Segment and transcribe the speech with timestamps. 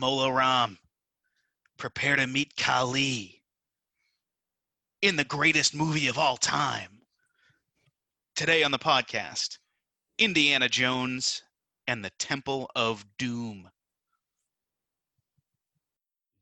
[0.00, 0.78] Mola Ram,
[1.76, 3.42] prepare to meet Kali
[5.02, 7.02] in the greatest movie of all time.
[8.34, 9.58] Today on the podcast,
[10.16, 11.42] Indiana Jones
[11.86, 13.68] and the Temple of Doom.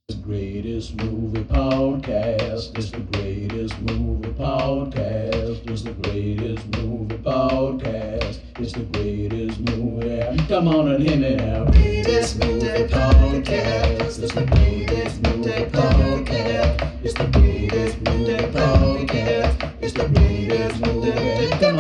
[0.09, 2.79] The greatest movie podcast.
[2.79, 5.71] It's the greatest movie podcast.
[5.71, 8.39] It's the greatest movie podcast.
[8.59, 10.47] It's the greatest movie.
[10.49, 11.67] Come on and hear me now.
[11.67, 14.19] Greatest movie podcast.
[14.23, 17.05] It's the greatest movie podcast.
[17.05, 19.73] It's the greatest movie podcast.
[19.83, 21.49] It's the greatest movie.
[21.61, 21.78] Come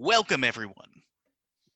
[0.00, 1.02] Welcome, everyone,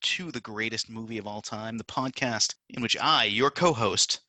[0.03, 4.21] to the greatest movie of all time, the podcast in which I, your co host,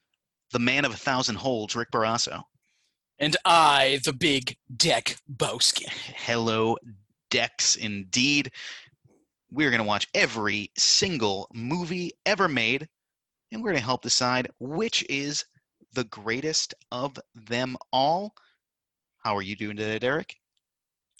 [0.51, 2.43] the man of a thousand holds, Rick Barrasso,
[3.21, 5.87] And I, the big Deck Bowski.
[5.89, 6.77] hello,
[7.31, 8.51] Dex, indeed.
[9.53, 12.89] We're going to watch every single movie ever made,
[13.53, 15.45] and we're going to help decide which is
[15.93, 18.35] the greatest of them all.
[19.19, 20.35] How are you doing today, Derek?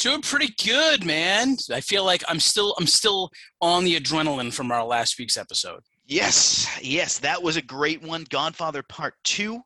[0.05, 1.57] Doing pretty good, man.
[1.73, 3.31] I feel like I'm still I'm still
[3.63, 5.81] on the adrenaline from our last week's episode.
[6.05, 8.27] Yes, yes, that was a great one.
[8.29, 9.63] Godfather Part 2.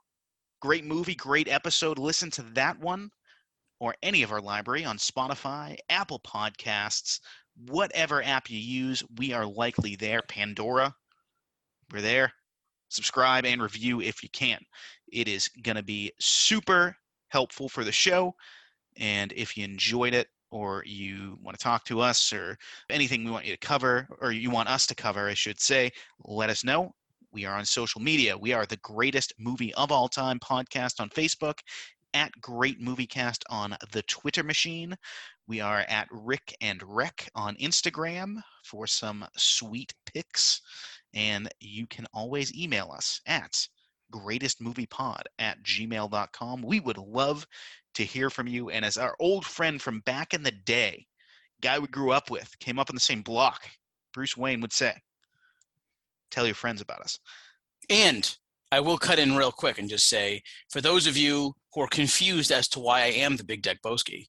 [0.63, 1.99] Great movie, great episode.
[1.99, 3.11] Listen to that one
[3.81, 7.19] or any of our library on Spotify, Apple Podcasts,
[7.67, 9.03] whatever app you use.
[9.17, 10.23] We are likely there.
[10.23, 10.95] Pandora,
[11.93, 12.33] we're there.
[12.91, 14.61] Subscribe and review if you can.
[15.13, 16.95] It is going to be super
[17.27, 18.37] helpful for the show.
[18.99, 22.57] And if you enjoyed it or you want to talk to us or
[22.91, 25.91] anything we want you to cover or you want us to cover, I should say,
[26.25, 26.93] let us know.
[27.33, 28.37] We are on social media.
[28.37, 31.59] We are the greatest movie of all time podcast on Facebook,
[32.15, 34.97] at Great Moviecast on the Twitter machine.
[35.47, 40.61] We are at Rick and Rec on Instagram for some sweet pics.
[41.15, 43.69] And you can always email us at
[44.13, 46.63] greatestmoviepod at gmail.com.
[46.63, 47.47] We would love
[47.95, 48.71] to hear from you.
[48.71, 51.07] And as our old friend from back in the day,
[51.61, 53.69] guy we grew up with, came up on the same block,
[54.13, 54.95] Bruce Wayne would say,
[56.31, 57.19] tell your friends about us.
[57.91, 58.37] And
[58.71, 61.89] I will cut in real quick and just say, for those of you who are
[61.89, 64.27] confused as to why I am the big Deckbowski,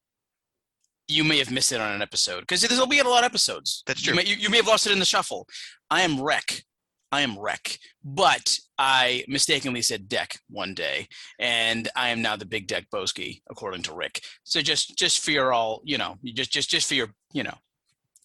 [1.08, 3.84] you may have missed it on an episode because there'll be a lot of episodes.
[3.86, 4.24] That's You true.
[4.24, 5.48] may, you, you may have lost it in the shuffle.
[5.90, 6.64] I am Rec.
[7.12, 7.78] I am Rec.
[8.04, 11.08] But I mistakenly said Deck one day,
[11.40, 14.22] and I am now the big Deckbowski, according to Rick.
[14.44, 17.44] So just just for your all, you know, you just just just for your, you
[17.44, 17.56] know,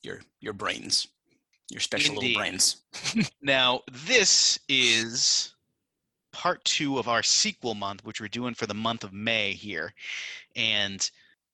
[0.02, 1.08] your your brains,
[1.70, 2.36] your special Indeed.
[2.36, 2.76] little brains.
[3.42, 5.54] Now, this is
[6.32, 9.94] part two of our sequel month, which we're doing for the month of May here.
[10.56, 11.08] And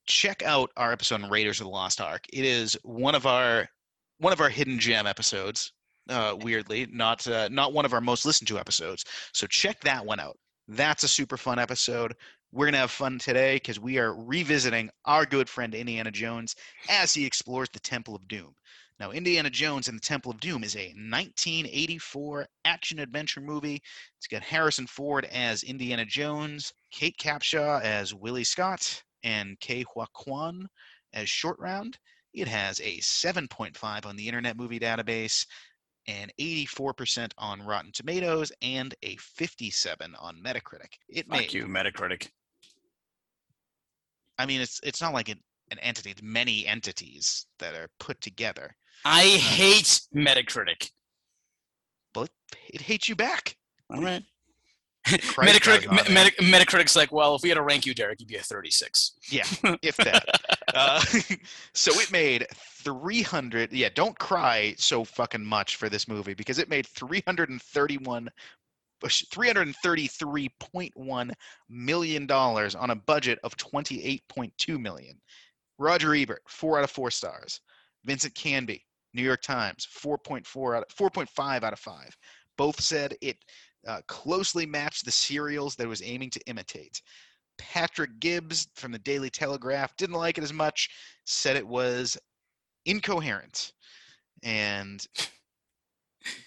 [0.06, 2.24] check out our episode on Raiders of the Lost Ark.
[2.32, 3.68] It is one of our
[4.18, 5.72] one of our hidden gem episodes.
[6.10, 9.04] Uh, weirdly, not uh, not one of our most listened to episodes.
[9.32, 10.36] So check that one out.
[10.68, 12.14] That's a super fun episode.
[12.52, 16.56] We're gonna have fun today because we are revisiting our good friend Indiana Jones
[16.88, 18.54] as he explores the Temple of Doom.
[19.00, 23.80] Now, Indiana Jones and the Temple of Doom is a 1984 action adventure movie.
[24.18, 30.06] It's got Harrison Ford as Indiana Jones, Kate Capshaw as Willie Scott, and Ke Huy
[30.12, 30.68] Quan
[31.14, 31.98] as Short Round.
[32.34, 35.46] It has a 7.5 on the Internet Movie Database,
[36.10, 40.94] an 84% on Rotten Tomatoes, and a 57 on Metacritic.
[41.08, 42.28] It Fuck made, you, Metacritic.
[44.38, 45.38] I mean, it's it's not like an,
[45.70, 48.74] an entity; it's many entities that are put together.
[49.04, 50.90] I uh, hate Metacritic.
[52.12, 52.30] But
[52.68, 53.56] it hates you back.
[53.92, 54.22] All right.
[55.06, 56.24] Metacritic, does on Me- there.
[56.24, 59.12] Meta- Metacritic's like, well, if we had to rank you, Derek, you'd be a 36.
[59.30, 59.44] Yeah,
[59.82, 60.24] if that.
[60.74, 61.00] Uh,
[61.74, 63.72] so it made 300.
[63.72, 68.28] Yeah, don't cry so fucking much for this movie because it made 331.
[69.02, 71.30] 333.1
[71.70, 75.18] million dollars on a budget of 28.2 million.
[75.78, 77.62] Roger Ebert, four out of four stars.
[78.04, 78.84] Vincent Canby,
[79.14, 82.14] New York Times, 4.4 out of 4.5 out of five.
[82.58, 83.38] Both said it
[83.86, 87.00] uh, closely matched the serials that it was aiming to imitate.
[87.60, 90.88] Patrick Gibbs from the Daily Telegraph didn't like it as much,
[91.24, 92.16] said it was
[92.86, 93.72] incoherent.
[94.42, 95.06] And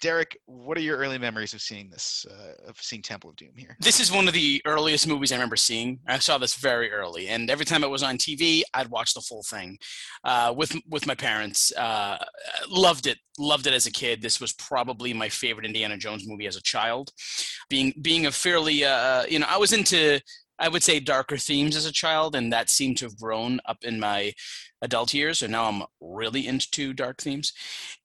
[0.01, 3.53] Derek, what are your early memories of seeing this, uh, of seeing Temple of Doom
[3.57, 3.75] here?
[3.79, 5.99] This is one of the earliest movies I remember seeing.
[6.07, 9.21] I saw this very early, and every time it was on TV, I'd watch the
[9.21, 9.77] full thing
[10.23, 11.71] uh, with with my parents.
[11.75, 12.17] Uh,
[12.69, 14.21] loved it, loved it as a kid.
[14.21, 17.11] This was probably my favorite Indiana Jones movie as a child.
[17.69, 20.19] Being being a fairly, uh, you know, I was into
[20.59, 23.77] I would say darker themes as a child, and that seemed to have grown up
[23.83, 24.33] in my
[24.81, 25.39] adult years.
[25.39, 27.53] So now I'm really into dark themes,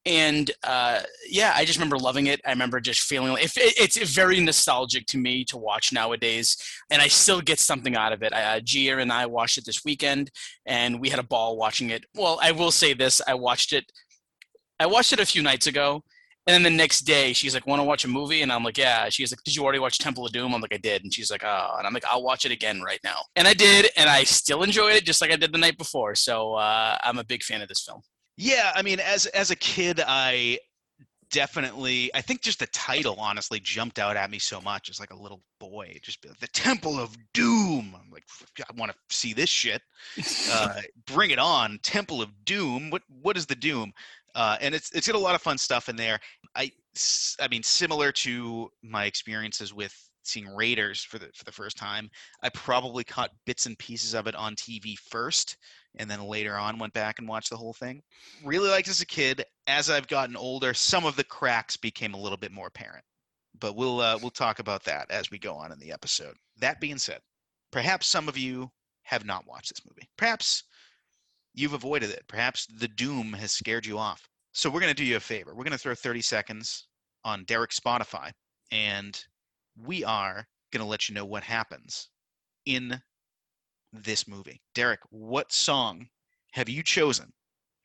[0.07, 2.41] and uh, yeah, I just remember loving it.
[2.47, 6.57] I remember just feeling it's very nostalgic to me to watch nowadays,
[6.91, 8.33] and I still get something out of it.
[8.33, 10.31] Uh, Gia and I watched it this weekend,
[10.67, 12.05] and we had a ball watching it.
[12.15, 13.93] Well, I will say this: I watched it.
[14.81, 16.05] I watched it a few nights ago,
[16.49, 18.79] and then the next day, she's like, "Want to watch a movie?" And I'm like,
[18.79, 21.13] "Yeah." She's like, "Did you already watch Temple of Doom?" I'm like, "I did." And
[21.13, 23.91] she's like, "Oh," and I'm like, "I'll watch it again right now." And I did,
[23.99, 26.15] and I still enjoyed it just like I did the night before.
[26.15, 28.01] So uh, I'm a big fan of this film.
[28.39, 30.59] Yeah, I mean, as as a kid, I
[31.31, 35.13] definitely i think just the title honestly jumped out at me so much as like
[35.13, 38.25] a little boy just the temple of doom i'm like
[38.61, 39.83] i want to see this shit
[40.51, 43.93] uh, bring it on temple of doom what what is the doom
[44.39, 46.21] uh, and it's it's got a lot of fun stuff in there.
[46.55, 46.71] I
[47.41, 49.93] I mean, similar to my experiences with
[50.23, 52.09] seeing Raiders for the for the first time,
[52.45, 55.57] I probably caught bits and pieces of it on TV first,
[55.99, 58.01] and then later on went back and watched the whole thing.
[58.45, 59.45] Really liked as a kid.
[59.67, 63.05] As I've gotten older, some of the cracks became a little bit more apparent.
[63.59, 66.37] But we'll uh, we'll talk about that as we go on in the episode.
[66.59, 67.19] That being said,
[67.73, 68.71] perhaps some of you
[69.03, 70.09] have not watched this movie.
[70.17, 70.63] Perhaps
[71.59, 72.25] you've avoided it.
[72.29, 74.29] Perhaps the doom has scared you off.
[74.53, 75.55] So we're going to do you a favor.
[75.55, 76.87] We're going to throw 30 seconds
[77.25, 78.31] on Derek Spotify,
[78.71, 79.21] and
[79.77, 82.09] we are going to let you know what happens
[82.67, 83.01] in
[83.93, 84.61] this movie.
[84.75, 86.07] Derek, what song
[86.53, 87.33] have you chosen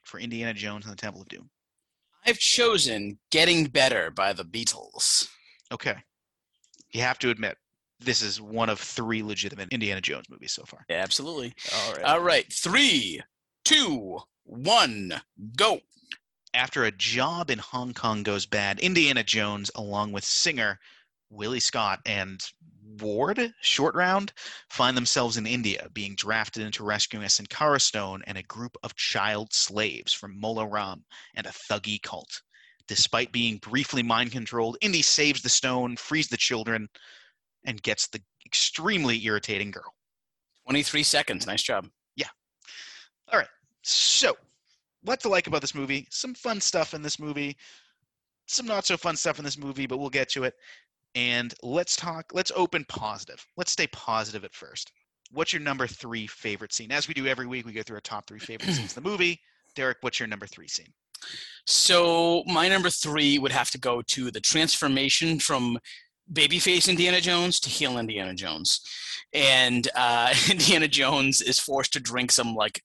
[0.04, 1.50] for Indiana Jones and the Temple of Doom?
[2.26, 5.28] I've chosen Getting Better by the Beatles.
[5.72, 5.96] Okay.
[6.92, 7.58] You have to admit,
[8.00, 10.86] this is one of three legitimate Indiana Jones movies so far.
[10.90, 11.54] Yeah, absolutely.
[11.74, 12.04] All right.
[12.04, 12.52] All right.
[12.52, 13.22] Three,
[13.64, 15.22] two, one,
[15.56, 15.80] go.
[16.54, 20.80] After a job in Hong Kong goes bad, Indiana Jones, along with singer
[21.30, 22.44] Willie Scott and
[23.00, 24.34] Ward, short round,
[24.70, 28.96] find themselves in India, being drafted into rescuing a Sankara stone and a group of
[28.96, 31.04] child slaves from Mola Ram
[31.36, 32.42] and a Thuggee cult.
[32.88, 36.88] Despite being briefly mind controlled, Indy saves the stone, frees the children,
[37.66, 39.96] and gets the extremely irritating girl.
[40.66, 41.48] 23 seconds.
[41.48, 41.88] Nice job.
[43.32, 43.48] All right.
[43.82, 44.36] So,
[45.04, 46.08] what to like about this movie?
[46.10, 47.58] Some fun stuff in this movie,
[48.48, 50.54] some not so fun stuff in this movie, but we'll get to it.
[51.16, 53.46] And let's talk, let's open positive.
[53.58, 54.92] Let's stay positive at first.
[55.32, 56.92] What's your number three favorite scene?
[56.92, 59.10] As we do every week, we go through our top three favorite scenes in the
[59.10, 59.40] movie.
[59.76, 60.94] Derek, what's your number three scene?
[61.66, 65.80] So my number three would have to go to the transformation from
[66.32, 68.82] babyface Indiana Jones to heel Indiana Jones,
[69.34, 72.84] and uh, Indiana Jones is forced to drink some like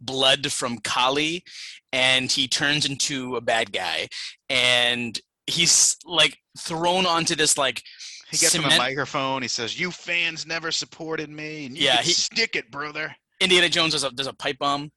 [0.00, 1.44] blood from Kali,
[1.92, 4.08] and he turns into a bad guy,
[4.48, 7.82] and he's like thrown onto this like
[8.30, 9.42] He gets him a microphone.
[9.42, 13.68] He says, "You fans never supported me, and you Yeah, he- stick it, brother." Indiana
[13.68, 14.90] Jones does a, does a pipe bomb.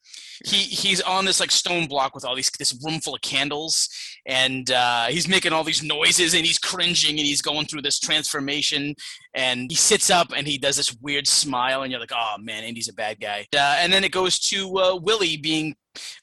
[0.46, 3.88] He he's on this like stone block with all these this room full of candles,
[4.26, 7.98] and uh, he's making all these noises and he's cringing and he's going through this
[7.98, 8.94] transformation.
[9.34, 12.64] And he sits up and he does this weird smile, and you're like, oh man,
[12.64, 13.46] Indy's a bad guy.
[13.54, 15.74] Uh, and then it goes to uh, Willie being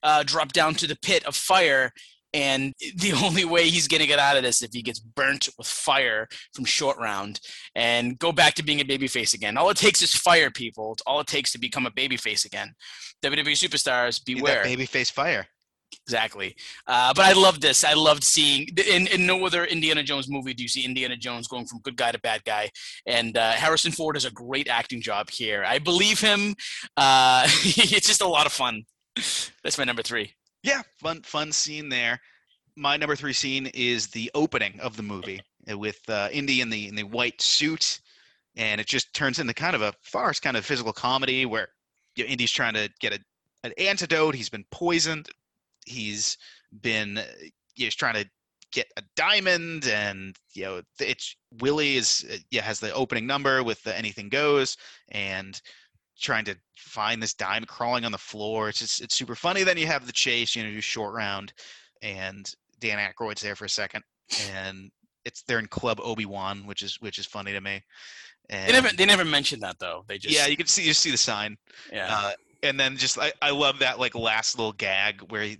[0.03, 1.91] uh, dropped down to the pit of fire.
[2.33, 5.49] And the only way he's going to get out of this if he gets burnt
[5.57, 7.39] with fire from short round
[7.73, 9.57] and go back to being a babyface again.
[9.57, 10.93] All it takes is fire, people.
[10.93, 12.73] It's all it takes to become a babyface again.
[13.23, 14.63] WWE superstars, beware.
[14.63, 15.47] babyface fire.
[16.05, 16.55] Exactly.
[16.85, 17.83] Uh, but I love this.
[17.83, 21.47] I loved seeing in, in no other Indiana Jones movie do you see Indiana Jones
[21.47, 22.69] going from good guy to bad guy.
[23.05, 25.65] And uh, Harrison Ford does a great acting job here.
[25.67, 26.55] I believe him.
[26.95, 28.83] Uh, it's just a lot of fun.
[29.15, 30.33] That's my number three.
[30.63, 32.19] Yeah, fun fun scene there.
[32.75, 36.87] My number three scene is the opening of the movie with uh, Indy in the
[36.87, 37.99] in the white suit,
[38.55, 41.69] and it just turns into kind of a farce, kind of physical comedy where
[42.15, 43.19] you know, Indy's trying to get a,
[43.63, 44.35] an antidote.
[44.35, 45.29] He's been poisoned.
[45.87, 46.37] He's
[46.81, 47.23] been uh,
[47.73, 48.29] he's trying to
[48.71, 53.63] get a diamond, and you know it's Willie is uh, yeah has the opening number
[53.63, 54.77] with the anything goes,
[55.09, 55.59] and
[56.19, 58.69] trying to find this diamond crawling on the floor.
[58.69, 59.63] It's just it's super funny.
[59.63, 61.53] Then you have the chase, you know, do short round,
[62.01, 64.03] and Dan Aykroyd's there for a second,
[64.51, 64.91] and
[65.25, 67.81] it's they're in Club Obi Wan, which is which is funny to me.
[68.49, 70.05] And, They never they never mentioned that though.
[70.07, 71.57] They just yeah, you can see you see the sign,
[71.91, 72.07] yeah.
[72.09, 72.31] uh,
[72.63, 75.57] and then just I, I love that like last little gag where he,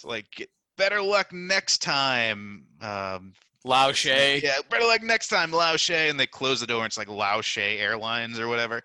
[0.00, 2.64] it's like better luck next time.
[2.80, 3.32] Um,
[3.64, 4.40] Lao Che.
[4.42, 6.08] yeah, better luck next time, Lao Che.
[6.08, 8.80] And they close the door and it's like Lao Che Airlines or whatever.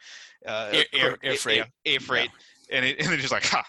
[0.46, 1.58] Uh, Air- air- air freight.
[1.86, 2.30] Yeah, air freight.
[2.72, 3.64] And, it, and they're just like, ha.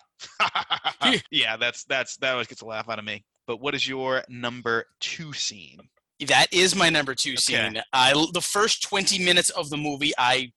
[1.31, 3.25] yeah, that's that's that always gets a laugh out of me.
[3.47, 5.79] But what is your number two scene?
[6.27, 7.37] That is my number two Okay.
[7.37, 7.83] scene.
[7.93, 10.53] I the first twenty minutes of the movie, I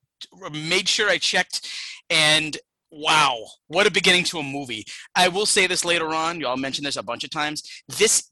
[0.52, 1.70] made sure I checked,
[2.10, 2.58] and
[2.92, 4.86] wow, what a beginning to a movie!
[5.16, 6.40] I will say this later on.
[6.40, 7.64] Y'all mentioned this a bunch of times.
[7.88, 8.30] This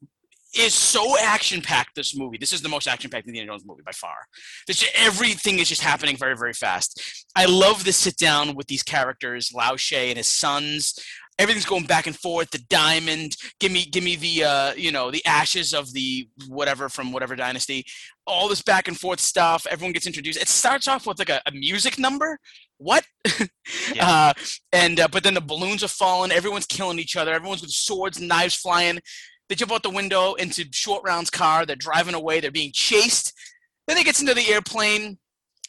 [0.56, 1.96] is so action packed.
[1.96, 2.38] This movie.
[2.38, 4.18] This is the most action packed Indiana Jones movie by far.
[4.66, 7.26] This everything is just happening very very fast.
[7.36, 11.00] I love the sit down with these characters, Lao Che and his sons.
[11.40, 12.50] Everything's going back and forth.
[12.50, 16.90] The diamond, give me, give me the, uh, you know, the ashes of the whatever
[16.90, 17.86] from whatever dynasty.
[18.26, 19.68] All this back and forth stuff.
[19.70, 20.42] Everyone gets introduced.
[20.42, 22.40] It starts off with like a, a music number.
[22.78, 23.06] What?
[23.94, 24.10] Yeah.
[24.10, 24.34] uh,
[24.74, 26.32] and uh, but then the balloons are falling.
[26.32, 27.34] Everyone's killing each other.
[27.34, 29.00] Everyone's with swords, and knives flying.
[29.48, 31.66] They jump out the window into Short Round's car.
[31.66, 32.40] They're driving away.
[32.40, 33.34] They're being chased.
[33.88, 35.18] Then they gets into the airplane.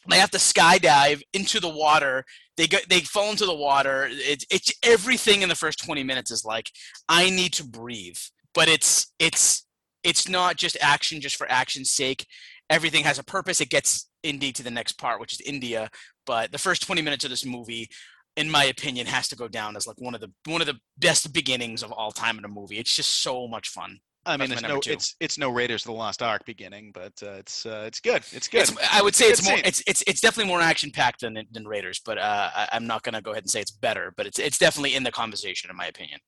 [0.09, 2.25] They have to skydive into the water.
[2.57, 4.07] They go, they fall into the water.
[4.09, 6.69] It's it's everything in the first 20 minutes is like
[7.07, 8.17] I need to breathe.
[8.53, 9.65] But it's it's
[10.03, 12.25] it's not just action just for action's sake.
[12.69, 13.61] Everything has a purpose.
[13.61, 15.89] It gets Indy to the next part, which is India.
[16.29, 17.89] But the first 20 minutes of this movie,
[18.37, 20.79] in my opinion, has to go down as like one of the one of the
[20.99, 22.77] best beginnings of all time in a movie.
[22.77, 23.99] It's just so much fun.
[24.27, 24.91] I mean, it's no, two.
[24.91, 28.21] it's it's no Raiders of the Lost Ark beginning, but uh, it's uh, it's good.
[28.31, 28.61] It's good.
[28.61, 29.55] It's, I would say it's more.
[29.55, 29.65] scene.
[29.65, 33.01] It's it's it's definitely more action packed than than Raiders, but uh, I, I'm not
[33.01, 34.13] gonna go ahead and say it's better.
[34.15, 36.19] But it's it's definitely in the conversation, in my opinion.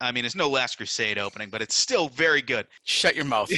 [0.00, 2.68] I mean, it's no Last Crusade opening, but it's still very good.
[2.84, 3.50] Shut your mouth.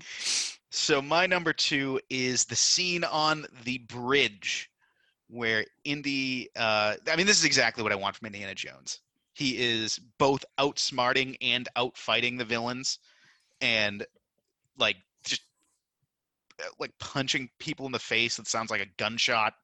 [0.70, 4.70] so my number two is the scene on the bridge
[5.32, 6.48] where Indy.
[6.54, 9.00] Uh, I mean, this is exactly what I want from Indiana Jones.
[9.34, 12.98] He is both outsmarting and outfighting the villains,
[13.62, 14.04] and
[14.78, 15.42] like just
[16.60, 19.54] uh, like punching people in the face that sounds like a gunshot.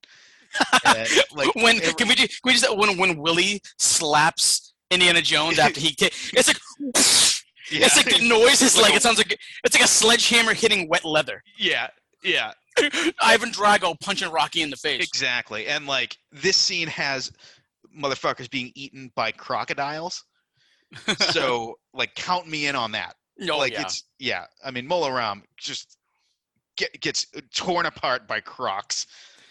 [0.87, 2.27] And, like when can we do?
[2.27, 6.59] Can we just when when Willie slaps Indiana Jones after he it's like
[7.71, 9.89] yeah, it's like the noise is Like like a- it sounds like it's like a
[9.89, 11.43] sledgehammer hitting wet leather.
[11.59, 11.89] yeah,
[12.23, 12.53] yeah.
[13.23, 15.07] Ivan Drago punching Rocky in the face.
[15.07, 15.67] Exactly.
[15.67, 17.33] And like this scene has
[17.97, 20.25] motherfuckers being eaten by crocodiles.
[21.33, 23.15] So like count me in on that.
[23.39, 23.83] No, like Oh, yeah.
[23.83, 24.45] it's yeah.
[24.65, 25.99] I mean Mola Ram just
[26.77, 29.07] get, gets torn apart by crocs.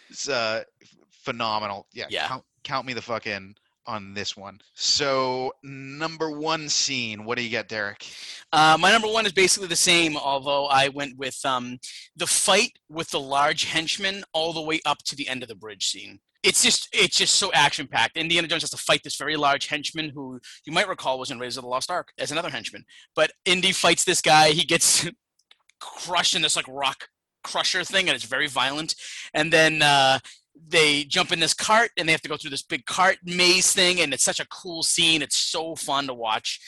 [0.10, 0.64] It's uh
[1.12, 1.86] phenomenal.
[1.94, 2.08] Yeah.
[2.10, 2.28] Yeah.
[2.28, 3.54] Count, count me the fuck in
[3.88, 4.60] on this one.
[4.74, 7.26] So number one scene.
[7.26, 8.06] What do you got, Derek?
[8.52, 11.80] Uh, my number one is basically the same, although I went with um,
[12.16, 15.56] the fight with the large henchman all the way up to the end of the
[15.56, 16.20] bridge scene.
[16.44, 18.16] It's just it's just so action packed.
[18.16, 21.40] Indiana Jones has to fight this very large henchman who you might recall was in
[21.40, 22.86] Raiders of the Lost Ark as another henchman.
[23.16, 24.52] But Indy fights this guy.
[24.52, 25.10] He gets
[25.80, 27.10] crushed in this like rock
[27.44, 28.96] crusher thing, and it's very violent.
[29.34, 30.20] And then uh,
[30.68, 33.72] they jump in this cart, and they have to go through this big cart maze
[33.72, 35.22] thing, and it's such a cool scene.
[35.22, 36.60] It's so fun to watch.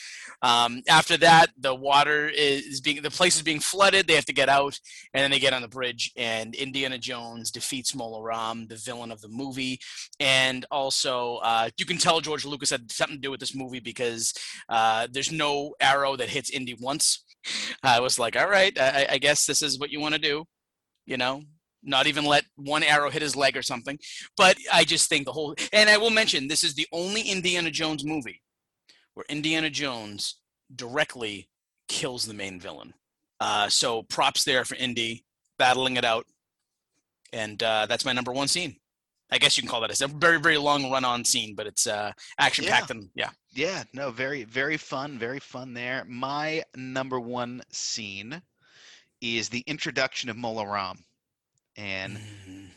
[0.42, 4.08] Um, after that, the water is being the place is being flooded.
[4.08, 4.80] They have to get out,
[5.14, 6.12] and then they get on the bridge.
[6.16, 9.80] And Indiana Jones defeats Mola Ram, the villain of the movie.
[10.20, 13.80] And also, uh, you can tell George Lucas had something to do with this movie
[13.80, 14.34] because
[14.70, 17.24] uh, there's no arrow that hits Indy once.
[17.84, 20.46] I was like, all right, I, I guess this is what you want to do,
[21.06, 21.44] you know.
[21.84, 23.98] Not even let one arrow hit his leg or something.
[24.36, 27.72] But I just think the whole, and I will mention, this is the only Indiana
[27.72, 28.42] Jones movie
[29.14, 30.36] where Indiana Jones
[30.76, 31.50] directly
[31.88, 32.94] kills the main villain.
[33.40, 35.26] Uh, so props there for Indy
[35.58, 36.26] battling it out,
[37.34, 38.76] and uh, that's my number one scene.
[39.32, 41.86] I guess you can call that a very very long run on scene, but it's
[41.86, 43.30] uh, action packed and yeah.
[43.52, 46.06] Yeah, no, very, very fun, very fun there.
[46.08, 48.42] My number one scene
[49.22, 51.04] is the introduction of Mola Ram.
[51.80, 52.70] And Mm.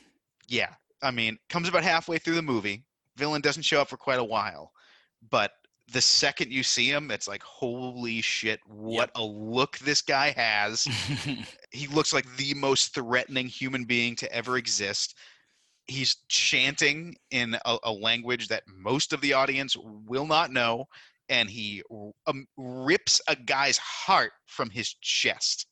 [0.46, 2.84] yeah, I mean, comes about halfway through the movie.
[3.16, 4.72] Villain doesn't show up for quite a while.
[5.28, 5.52] But
[5.92, 10.84] the second you see him, it's like, holy shit, what a look this guy has.
[11.72, 15.16] he looks like the most threatening human being to ever exist.
[15.86, 20.86] He's chanting in a, a language that most of the audience will not know,
[21.28, 21.82] and he
[22.28, 25.66] um, rips a guy's heart from his chest.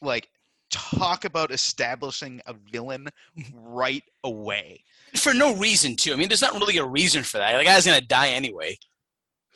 [0.00, 0.28] Like,
[0.70, 3.08] talk about establishing a villain
[3.38, 3.58] mm-hmm.
[3.58, 4.84] right away.
[5.14, 6.12] for no reason too.
[6.12, 7.56] I mean, there's not really a reason for that.
[7.56, 8.76] The guy's gonna die anyway.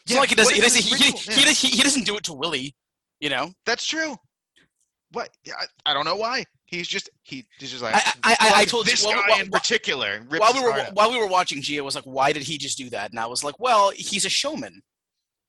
[0.02, 0.54] It's Yeah, not like he doesn't.
[0.54, 0.82] He doesn't.
[0.82, 1.34] He, he, Yeah.
[1.36, 2.74] he, does- he, he doesn't do it to Willie.
[3.20, 3.52] You know.
[3.64, 4.16] That's true.
[5.12, 5.30] What?
[5.44, 6.44] Yeah, I, I don't know why.
[6.66, 9.28] He's just he, he's just like I I, I, I told this you while, guy
[9.30, 10.20] while- in particular.
[10.28, 11.62] while we were while we were watching.
[11.62, 14.24] Gia was like, "Why did he just do that?" And I was like, "Well, he's
[14.24, 14.82] a showman.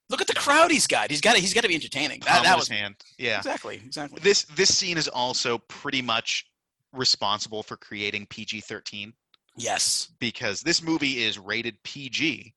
[0.10, 1.10] Look at the crowd he's got.
[1.10, 1.36] He's got.
[1.38, 2.20] He's got to be entertaining.
[2.26, 2.96] That, that was his hand.
[3.18, 3.38] Yeah.
[3.38, 4.20] exactly exactly.
[4.22, 6.46] This this scene is also pretty much
[6.94, 9.12] responsible for creating PG-13
[9.58, 10.10] Yes.
[10.20, 12.54] because this movie is rated PG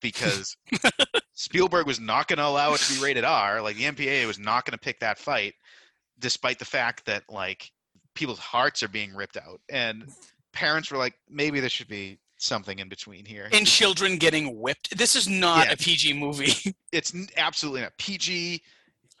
[0.00, 0.56] because
[1.34, 3.60] Spielberg was not going to allow it to be rated R.
[3.62, 5.54] Like the MPAA was not going to pick that fight,
[6.18, 7.70] despite the fact that like
[8.14, 10.04] people's hearts are being ripped out, and
[10.52, 13.48] parents were like, maybe this should be something in between here.
[13.52, 14.96] And children getting whipped.
[14.96, 15.72] This is not Yeah.
[15.72, 16.74] a PG movie.
[16.92, 17.96] it's absolutely not.
[17.98, 18.62] PG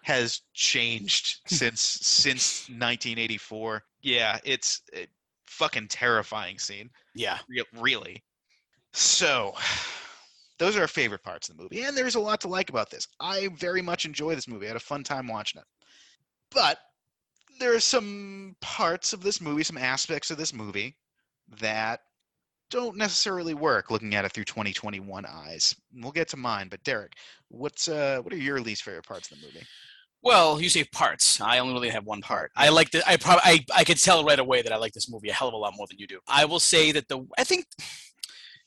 [0.04, 3.82] has changed since since 1984.
[4.02, 5.06] Yeah, it's a
[5.46, 6.90] fucking terrifying scene.
[7.14, 7.38] yeah.
[7.48, 8.22] Re- really.
[8.92, 9.54] So,
[10.58, 12.90] those are our favorite parts of the movie, and there's a lot to like about
[12.90, 13.06] this.
[13.20, 14.66] I very much enjoy this movie.
[14.66, 15.66] I had a fun time watching it.
[16.50, 16.78] But
[17.58, 20.96] there are some parts of this movie, some aspects of this movie
[21.60, 22.00] that
[22.72, 25.76] don't necessarily work looking at it through 2021 eyes.
[25.94, 27.12] We'll get to mine, but Derek,
[27.48, 29.64] what's uh what are your least favorite parts of the movie?
[30.22, 31.40] Well, you say parts.
[31.40, 32.52] I only really have one part.
[32.56, 33.06] I like the.
[33.08, 33.42] I probably.
[33.44, 35.56] I, I could tell right away that I like this movie a hell of a
[35.56, 36.20] lot more than you do.
[36.28, 37.26] I will say that the.
[37.36, 37.66] I think,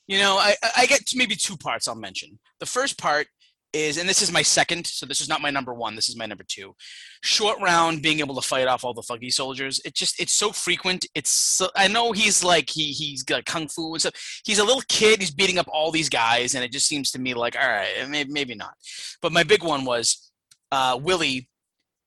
[0.06, 1.88] you know, I I get maybe two parts.
[1.88, 3.26] I'll mention the first part
[3.76, 5.94] is, and this is my second, so this is not my number one.
[5.94, 6.74] This is my number two.
[7.22, 9.80] Short round, being able to fight off all the Thuggee soldiers.
[9.84, 11.06] It just it's so frequent.
[11.14, 14.40] It's so, I know he's like he he's got kung fu and stuff.
[14.44, 15.20] He's a little kid.
[15.20, 18.08] He's beating up all these guys, and it just seems to me like all right,
[18.08, 18.74] maybe maybe not.
[19.22, 20.30] But my big one was
[20.72, 21.48] uh, Willie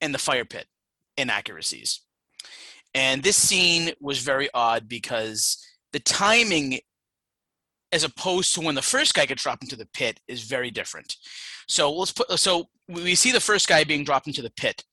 [0.01, 0.67] and the fire pit
[1.17, 2.01] inaccuracies.
[2.95, 6.79] And this scene was very odd because the timing,
[7.91, 11.15] as opposed to when the first guy gets dropped into the pit, is very different.
[11.67, 14.83] So let's put so we see the first guy being dropped into the pit.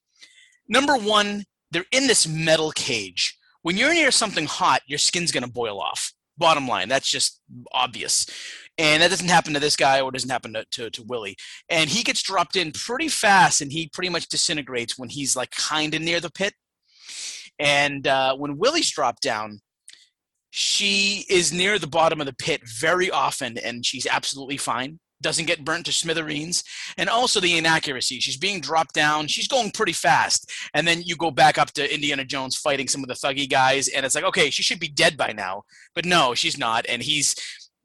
[0.68, 3.38] Number one, they're in this metal cage.
[3.62, 6.12] When you're near something hot, your skin's gonna boil off.
[6.38, 7.40] Bottom line, that's just
[7.72, 8.26] obvious.
[8.78, 11.36] And that doesn't happen to this guy or doesn't happen to, to, to Willie
[11.68, 15.50] and he gets dropped in pretty fast and he pretty much disintegrates when he's like
[15.52, 16.54] kind of near the pit
[17.58, 19.60] and uh, when willie's dropped down
[20.50, 24.98] she is near the bottom of the pit very often and she's absolutely fine.
[25.22, 26.62] Doesn't get burnt to smithereens.
[26.98, 28.20] And also the inaccuracy.
[28.20, 29.28] She's being dropped down.
[29.28, 30.52] She's going pretty fast.
[30.74, 33.88] And then you go back up to indiana jones fighting some of the Thuggee guys
[33.88, 35.62] and it's like okay she should be dead by now.
[35.94, 36.84] But no she's not.
[36.88, 37.34] And he's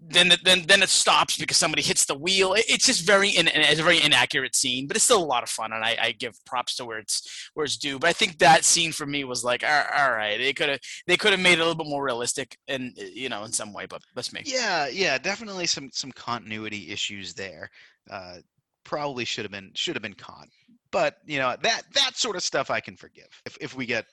[0.04, 2.54] then then then it stops because somebody hits the wheel.
[2.54, 5.44] It- It's just very in, it's a very inaccurate scene, but it's still a lot
[5.44, 8.00] of fun, and I, I give props to where it's where it's due.
[8.00, 10.80] But I think that scene for me was like, all, all right, they could have
[11.08, 13.74] they could have made it a little bit more realistic, and you know, in some
[13.74, 13.86] way.
[13.86, 14.42] But that's me.
[14.46, 17.70] Yeah, yeah, definitely some some continuity issues there.
[18.10, 18.38] Uh,
[18.84, 20.48] probably should have been should have been caught,
[20.92, 23.30] but you know that that sort of stuff I can forgive.
[23.46, 24.06] If if we get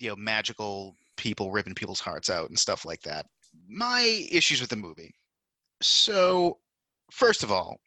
[0.00, 3.26] you know magical people ripping people's hearts out and stuff like that.
[3.68, 5.14] My issues with the movie.
[5.82, 6.58] So,
[7.10, 7.80] first of all,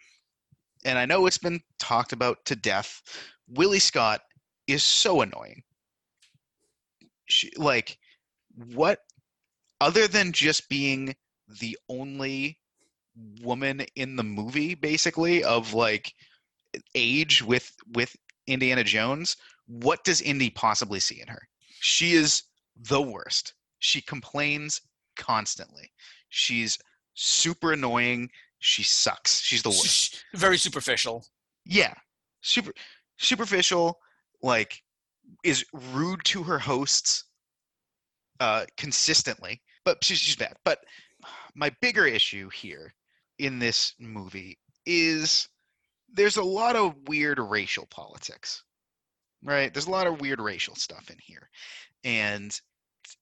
[0.86, 3.02] and I know it's been talked about to death,
[3.48, 4.22] Willie Scott
[4.68, 5.64] is so annoying.
[7.26, 7.98] She, like,
[8.74, 9.00] what
[9.82, 11.16] other than just being
[11.60, 12.60] the only
[13.42, 16.14] woman in the movie basically of like
[16.96, 18.16] age with with
[18.48, 19.36] Indiana Jones
[19.70, 21.48] what does Indy possibly see in her?
[21.80, 22.44] She is
[22.76, 23.54] the worst.
[23.78, 24.82] She complains
[25.16, 25.92] constantly.
[26.30, 26.80] She's
[27.20, 28.30] super annoying.
[28.60, 29.42] She sucks.
[29.42, 30.24] She's the worst.
[30.34, 31.26] Very superficial.
[31.66, 31.94] yeah.
[32.42, 32.72] Super
[33.18, 34.00] superficial
[34.42, 34.82] like
[35.44, 37.26] is rude to her hosts
[38.40, 40.56] uh consistently but she's, she's bad.
[40.64, 40.80] But
[41.54, 42.94] my bigger issue here
[43.40, 45.50] in this movie is
[46.14, 48.64] there's a lot of weird racial politics
[49.44, 49.74] right?
[49.74, 51.50] There's a lot of weird racial stuff in here.
[52.04, 52.60] And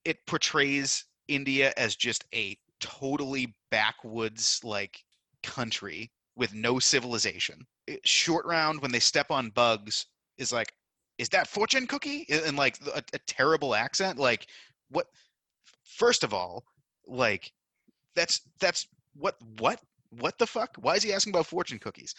[0.06, 5.04] it portrays india as just a totally backwoods like
[5.44, 7.66] country with no civilization.
[8.04, 10.06] Short round when they step on bugs
[10.38, 10.74] is like
[11.18, 12.26] is that fortune cookie?
[12.30, 14.48] In like a, a terrible accent like
[14.90, 15.08] what
[15.84, 16.64] first of all
[17.08, 17.52] like
[18.16, 20.76] that's that's what what what the fuck?
[20.80, 22.16] Why is he asking about fortune cookies?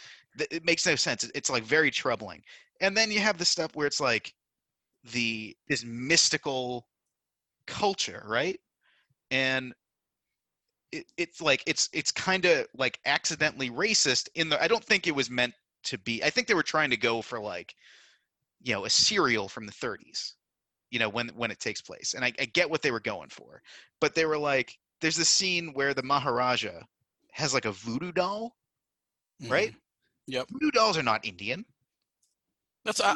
[0.50, 1.24] It makes no sense.
[1.34, 2.42] It's like very troubling.
[2.80, 4.34] And then you have the stuff where it's like
[5.12, 6.86] the this mystical
[7.66, 8.58] culture right?
[9.30, 9.74] And
[10.92, 15.06] it, it's like it's it's kind of like accidentally racist in the i don't think
[15.06, 17.74] it was meant to be i think they were trying to go for like
[18.62, 20.34] you know a serial from the 30s
[20.90, 23.28] you know when when it takes place and I, I get what they were going
[23.28, 23.62] for
[24.00, 26.80] but they were like there's this scene where the maharaja
[27.32, 28.54] has like a voodoo doll
[29.48, 29.70] Right?
[29.70, 29.76] Mhm.
[30.26, 30.46] Yep.
[30.50, 31.64] voodoo dolls are not indian
[32.84, 33.14] That's I,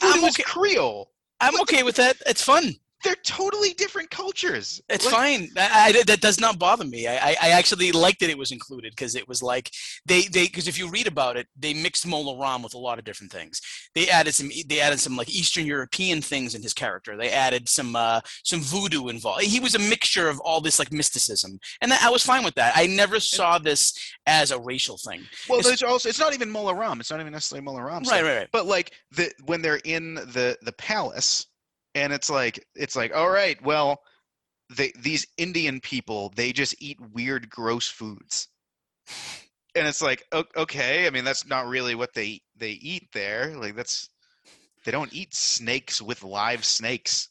[0.00, 0.42] I'm okay.
[0.42, 2.16] creole I'm okay with that.
[2.24, 2.76] It's fun.
[3.02, 4.80] They're totally different cultures.
[4.88, 5.48] It's Like, fine.
[5.56, 7.06] I, I- that does not bother me.
[7.06, 9.70] I, I- actually liked that it was included because it was like
[10.06, 12.98] they they because if you read about it, they mixed Mola Ram with a lot
[12.98, 13.60] of different things.
[13.94, 17.16] They added some they added some like Eastern European things in his character.
[17.16, 19.42] They added some uh, some voodoo involved.
[19.42, 22.54] He was a mixture of all this like mysticism, and that, I was fine with
[22.54, 22.72] that.
[22.76, 23.92] I never saw this
[24.26, 25.22] as a racial thing.
[25.48, 27.00] Well, It's- there's also it's not even Mola Ram.
[27.00, 28.02] It's not even necessarily Mola Ram.
[28.04, 28.48] Right, right, right.
[28.52, 31.46] But like the when they're in the the palace,
[31.94, 34.00] and it's like it's like all right, well,
[34.76, 38.48] they these Indian people they just eat weird, gross foods,
[39.74, 40.24] and it's like
[40.56, 43.54] okay, I mean that's not really what they they eat there.
[43.56, 44.08] Like that's
[44.84, 47.28] they don't eat snakes with live snakes.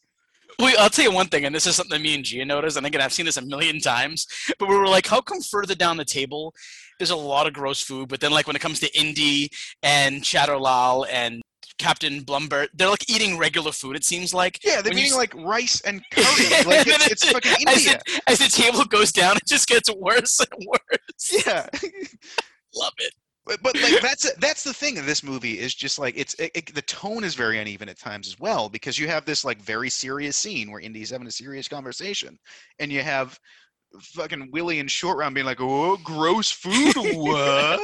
[0.60, 2.86] Wait, I'll tell you one thing, and this is something me and Gia noticed, and
[2.86, 4.28] again, I've seen this a million times,
[4.60, 6.54] but we were like, how come further down the table,
[7.00, 9.50] there's a lot of gross food, but then like when it comes to Indy
[9.82, 11.42] and Chattar Lal and
[11.82, 14.64] Captain Blumburtt, they're like eating regular food, it seems like.
[14.64, 16.26] Yeah, they're When eating like rice and curry.
[16.66, 18.00] Like And it's, it's fucking as India.
[18.06, 21.46] the, as the table goes down, it just gets worse and worse.
[21.46, 21.68] Yeah.
[22.76, 23.14] Love it.
[23.46, 26.52] But, but like that's that's the thing of this movie is just like it's it,
[26.54, 29.60] it- the tone is very uneven at times as well because you have this like
[29.62, 32.38] very serious scene where Indy's having a serious conversation
[32.80, 33.40] and you have
[34.00, 37.82] fucking Willie and Short Round being like, "Oh, gross food, what?"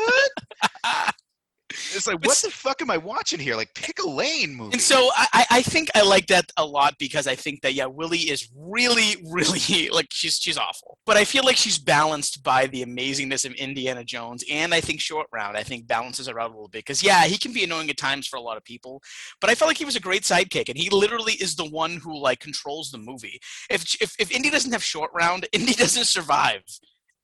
[1.70, 3.56] It's like, what the fuck am I watching here?
[3.56, 4.74] Like, pick a lane movie.
[4.74, 7.86] And so I, I- think I like that a lot because I think that yeah,
[7.86, 10.98] Willie is really, really like she's she's awful.
[11.06, 15.02] But I feel like she's balanced by the amazingness of Indiana Jones, and I think
[15.02, 17.64] Short Round I think balances her out a little bit because yeah, he can be
[17.64, 19.02] annoying at times for a lot of people,
[19.42, 21.98] but I felt like he was a great sidekick, and he literally is the one
[21.98, 23.40] who like controls the movie.
[23.70, 26.64] If if if Indy doesn't have Short Round, Indy doesn't survive.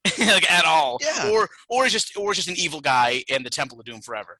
[0.19, 1.29] like at all, Yeah.
[1.31, 4.01] or or is just or is just an evil guy in the Temple of Doom
[4.01, 4.37] forever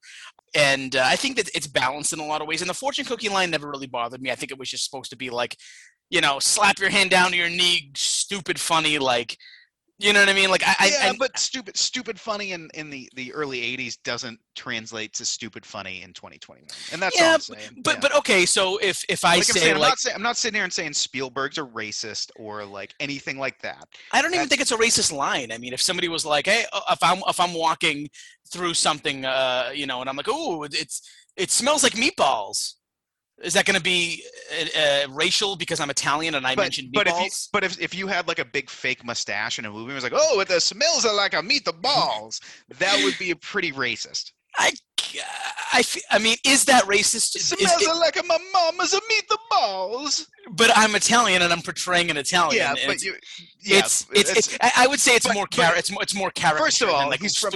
[0.56, 2.62] and uh, I think that it's balanced in a lot of ways.
[2.62, 4.30] And the fortune cookie line never really bothered me.
[4.32, 5.58] I think it was just supposed to be like,
[6.10, 9.36] you know, slap your hand down to your knee, stupid, funny, like,
[10.00, 10.50] you know what I mean?
[10.50, 13.98] Like, I, yeah, I, I but stupid, stupid funny in, in the, the early '80s
[14.04, 17.82] doesn't translate to stupid funny in 2021, and that's all Yeah, I'm saying.
[17.84, 18.00] but yeah.
[18.02, 18.46] but okay.
[18.46, 20.56] So if if I like I'm say saying, I'm like, not saying I'm not sitting
[20.56, 23.86] here and saying Spielberg's a racist or like anything like that.
[24.12, 25.52] I don't even think it's a racist line.
[25.52, 28.10] I mean, if somebody was like, hey, if I'm if I'm walking
[28.52, 32.74] through something, uh, you know, and I'm like, oh, it's it smells like meatballs.
[33.42, 36.90] Is that going to be uh, uh, racial because I'm Italian and I but, mentioned
[36.94, 37.50] but if you meatballs?
[37.52, 40.04] but if, if you had like a big fake mustache in a movie and was
[40.04, 42.40] like, oh, it smells like a meat the balls,
[42.80, 44.32] that would be a pretty racist.
[44.56, 44.72] I,
[45.74, 47.36] I, I mean, is that racist?
[47.36, 50.28] It smells is- like a my mama's a meat the balls.
[50.52, 52.58] but I'm Italian and I'm portraying an Italian.
[52.58, 53.16] Yeah, but it's, you,
[53.64, 56.14] yeah, it's, it's, it's, I I would say it's but- more char- it's more it's
[56.16, 56.64] more character.
[56.64, 57.54] First of all, like he's from-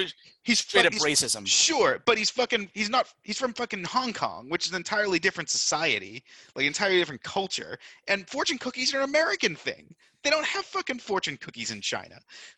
[0.47, 1.45] he's straight up he's- racism.
[1.45, 5.19] Sure, but he's fucking he's not he's from fucking Hong Kong, which is an entirely
[5.19, 6.23] different society,
[6.55, 7.77] like entirely different culture.
[8.07, 9.93] And fortune cookies are an American thing.
[10.23, 12.17] They don't have fucking fortune cookies in China.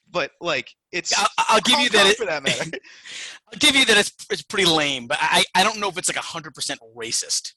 [0.09, 2.07] But like it's I'll, I'll give Hong you that.
[2.07, 2.71] It, for that matter.
[3.51, 6.07] I'll give you that it's it's pretty lame, but I I don't know if it's
[6.07, 7.53] like hundred percent racist.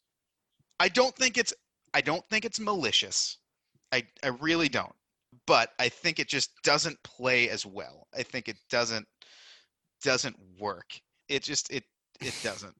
[0.80, 1.52] I don't think it's
[1.94, 3.36] I don't think it's malicious.
[3.92, 4.94] I I really don't.
[5.46, 8.06] But I think it just doesn't play as well.
[8.16, 9.06] I think it doesn't
[10.02, 11.00] doesn't work.
[11.28, 11.84] It just it
[12.20, 12.74] it doesn't.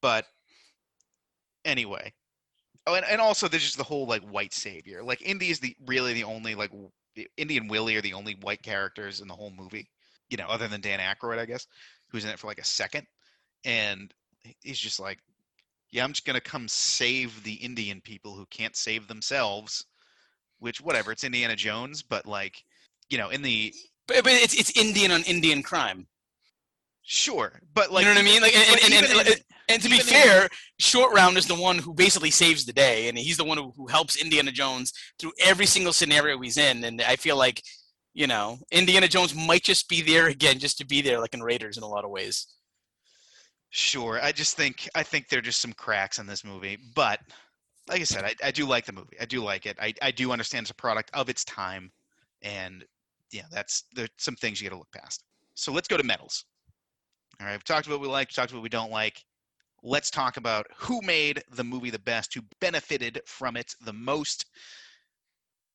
[0.00, 0.26] But
[1.64, 2.12] anyway.
[2.88, 5.02] Oh, and, and also there's just the whole like white savior.
[5.02, 6.70] Like Indy is the really the only like
[7.36, 9.88] Indy and Willie are the only white characters in the whole movie.
[10.30, 11.66] You know, other than Dan Aykroyd, I guess,
[12.10, 13.06] who's in it for like a second.
[13.64, 14.12] And
[14.60, 15.18] he's just like
[15.90, 19.84] yeah, I'm just gonna come save the Indian people who can't save themselves.
[20.58, 22.64] Which, whatever, it's Indiana Jones, but like,
[23.10, 23.74] you know, in the
[24.06, 26.06] But, but it's it's Indian on Indian crime.
[27.06, 28.42] Sure, but like, you know what I mean?
[28.42, 29.34] Like, and, and, and, and, in-
[29.68, 33.08] and to be in- fair, Short Round is the one who basically saves the day,
[33.08, 36.84] and he's the one who, who helps Indiana Jones through every single scenario he's in.
[36.84, 37.62] And I feel like,
[38.12, 41.42] you know, Indiana Jones might just be there again, just to be there, like in
[41.42, 42.46] Raiders, in a lot of ways.
[43.70, 47.20] Sure, I just think I think there are just some cracks in this movie, but
[47.88, 49.16] like I said, I, I do like the movie.
[49.20, 49.76] I do like it.
[49.80, 51.90] I, I do understand it's a product of its time,
[52.42, 52.84] and
[53.32, 55.24] yeah, that's there's some things you got to look past.
[55.54, 56.44] So let's go to medals.
[57.38, 59.22] All right, we've talked about what we like, talked about what we don't like.
[59.82, 64.46] Let's talk about who made the movie the best, who benefited from it the most.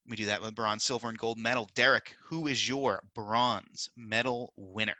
[0.07, 1.69] We do that with bronze, silver, and gold medal.
[1.75, 4.95] Derek, who is your bronze medal winner?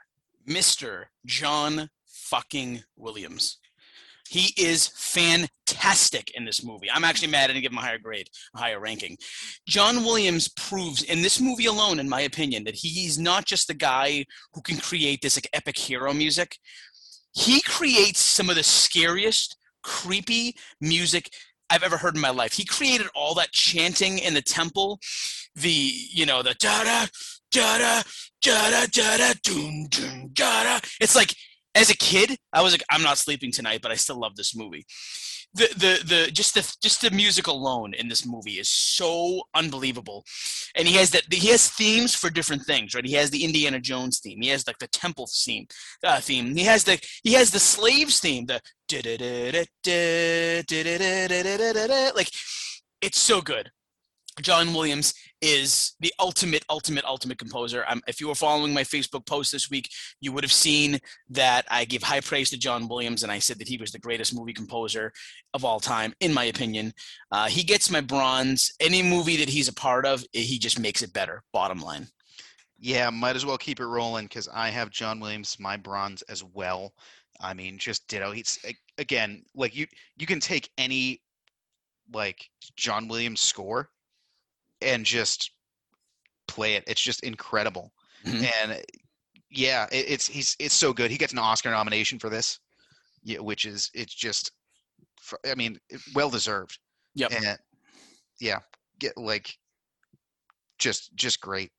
[0.48, 1.06] Mr.
[1.26, 3.58] John fucking Williams.
[4.32, 6.88] He is fantastic in this movie.
[6.90, 9.18] I'm actually mad I didn't give him a higher grade, a higher ranking.
[9.68, 13.74] John Williams proves in this movie alone, in my opinion, that he's not just the
[13.74, 16.58] guy who can create this like epic hero music.
[17.34, 21.30] He creates some of the scariest, creepy music
[21.70, 22.54] I've ever heard in my life.
[22.54, 25.02] He created all that chanting in the temple,
[25.56, 27.06] the you know the da da
[27.52, 28.04] da da
[28.42, 30.80] da da da da doom doom da da.
[31.02, 31.36] It's like
[31.76, 34.56] as a kid, I was like, I'm not sleeping tonight, but I still love this
[34.56, 34.86] movie.
[35.54, 40.24] The the the just the just the music alone in this movie is so unbelievable,
[40.76, 43.06] and he has that he has themes for different things, right?
[43.06, 45.68] He has the Indiana Jones theme, he has like the temple theme,
[46.06, 46.56] uh, theme.
[46.56, 48.62] He has the he has the slaves theme, the
[52.16, 52.30] like
[53.02, 53.72] it's so good.
[54.42, 57.84] John Williams is the ultimate, ultimate, ultimate composer.
[57.88, 61.00] Um, if you were following my Facebook post this week, you would have seen
[61.30, 64.00] that I give high praise to John Williams, and I said that he was the
[64.00, 65.12] greatest movie composer
[65.54, 66.94] of all time, in my opinion.
[67.32, 68.72] Uh, he gets my bronze.
[68.80, 71.44] Any movie that he's a part of, he just makes it better.
[71.54, 72.08] Bottom line.
[72.80, 76.44] Yeah, might as well keep it rolling because I have John Williams my bronze as
[76.44, 76.94] well.
[77.40, 78.32] I mean, just ditto.
[78.32, 78.60] He's
[78.98, 79.88] again like you.
[80.18, 81.22] You can take any
[82.14, 83.90] like John Williams score
[84.82, 85.52] and just
[86.48, 86.84] play it.
[86.88, 87.94] It's just incredible.
[88.26, 88.46] Mm-hmm.
[88.62, 88.82] And
[89.50, 91.12] yeah, it, it's he's it's so good.
[91.12, 92.60] He gets an Oscar nomination for this,
[93.24, 94.52] yeah, which is it's just,
[95.50, 95.80] I mean,
[96.14, 96.78] well deserved.
[97.16, 97.28] Yeah.
[97.32, 97.58] And
[98.40, 98.60] yeah,
[99.00, 99.58] get like
[100.80, 101.72] just just great.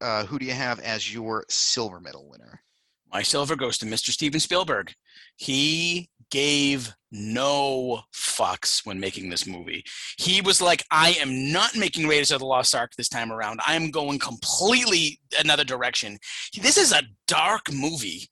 [0.00, 2.62] Uh, who do you have as your silver medal winner?
[3.12, 4.10] My silver goes to Mr.
[4.10, 4.92] Steven Spielberg.
[5.36, 9.84] He gave no fucks when making this movie.
[10.16, 13.60] He was like, I am not making Raiders of the Lost Ark this time around.
[13.66, 16.18] I am going completely another direction.
[16.60, 18.28] This is a dark movie.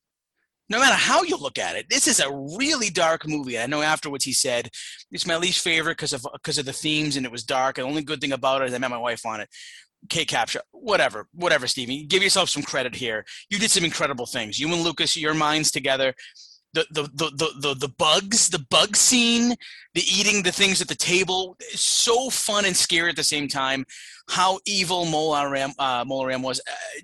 [0.70, 3.58] No matter how you look at it, this is a really dark movie.
[3.58, 4.68] I know afterwards he said
[5.10, 7.76] it's my least favorite because of because of the themes and it was dark.
[7.76, 9.48] The only good thing about it is I met my wife on it.
[10.08, 12.04] Kate Capshaw, whatever, whatever, Stevie.
[12.04, 13.24] Give yourself some credit here.
[13.50, 14.58] You did some incredible things.
[14.58, 16.14] You and Lucas, your minds together.
[16.74, 19.54] The, the the the the, the bugs, the bug scene,
[19.94, 23.86] the eating the things at the table, so fun and scary at the same time.
[24.28, 26.60] How evil Mola Ram, uh, Mola Ram was.
[26.60, 27.00] Uh,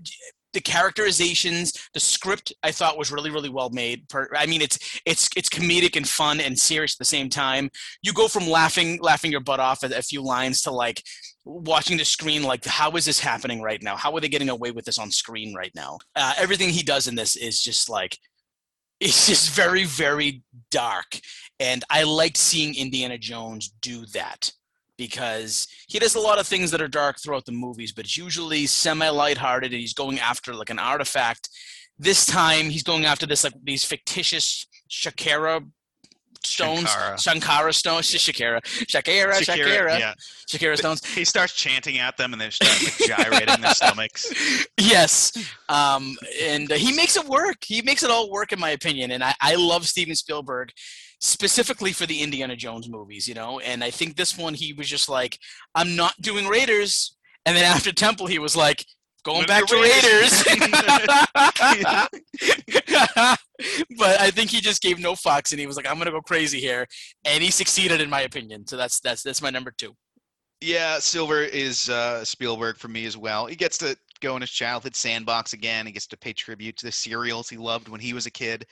[0.53, 4.05] the characterizations, the script, I thought was really, really well made.
[4.37, 7.71] I mean, it's it's it's comedic and fun and serious at the same time.
[8.03, 11.03] You go from laughing laughing your butt off at a few lines to like
[11.45, 13.97] watching the screen like how is this happening right now?
[13.97, 15.99] How are they getting away with this on screen right now?
[16.17, 18.19] Uh, everything he does in this is just like
[19.01, 21.19] it's just very very dark.
[21.61, 24.51] And i liked seeing indiana jones do that
[24.99, 28.17] because he does a lot of things that are dark throughout the movies but it's
[28.17, 31.49] usually semi lighthearted and he's going after like an artifact.
[31.99, 35.65] This time he's going after this like these fictitious shakara
[36.47, 40.15] stones, Shankara, Shankara stones, Shakira, Shakira, Shakira, Shakira, yeah.
[40.49, 41.05] Shakira stones.
[41.05, 44.33] He starts chanting at them and then start like, gyrating their stomachs.
[44.79, 45.33] Yes,
[45.69, 47.57] um, and uh, he makes it work.
[47.65, 49.13] He makes it all work, in my opinion.
[49.13, 50.71] And I, I love Steven Spielberg
[51.21, 53.61] specifically for the Indiana Jones movies, you know.
[53.61, 55.39] And I think this one, he was just like,
[55.75, 58.85] "I'm not doing Raiders." And then after Temple, he was like,
[59.25, 60.45] going back to Raiders.
[63.99, 66.21] but I think he just gave no fucks and he was like, I'm gonna go
[66.21, 66.87] crazy here.
[67.25, 68.67] And he succeeded in my opinion.
[68.67, 69.95] So that's that's that's my number two.
[70.61, 73.47] Yeah, Silver is uh, Spielberg for me as well.
[73.47, 75.87] He gets to go in his childhood sandbox again.
[75.87, 78.67] He gets to pay tribute to the serials he loved when he was a kid.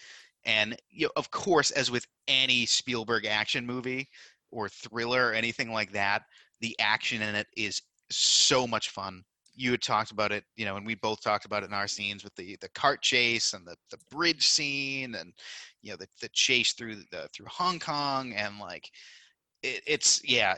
[0.45, 4.09] And you know, of course, as with any Spielberg action movie
[4.51, 6.23] or thriller or anything like that,
[6.61, 10.77] the action in it is so much fun you had talked about it, you know,
[10.77, 13.67] and we both talked about it in our scenes with the the cart chase and
[13.67, 15.33] the the bridge scene and
[15.83, 18.91] you know the the chase through the through Hong Kong and like
[19.63, 20.55] it, it's yeah,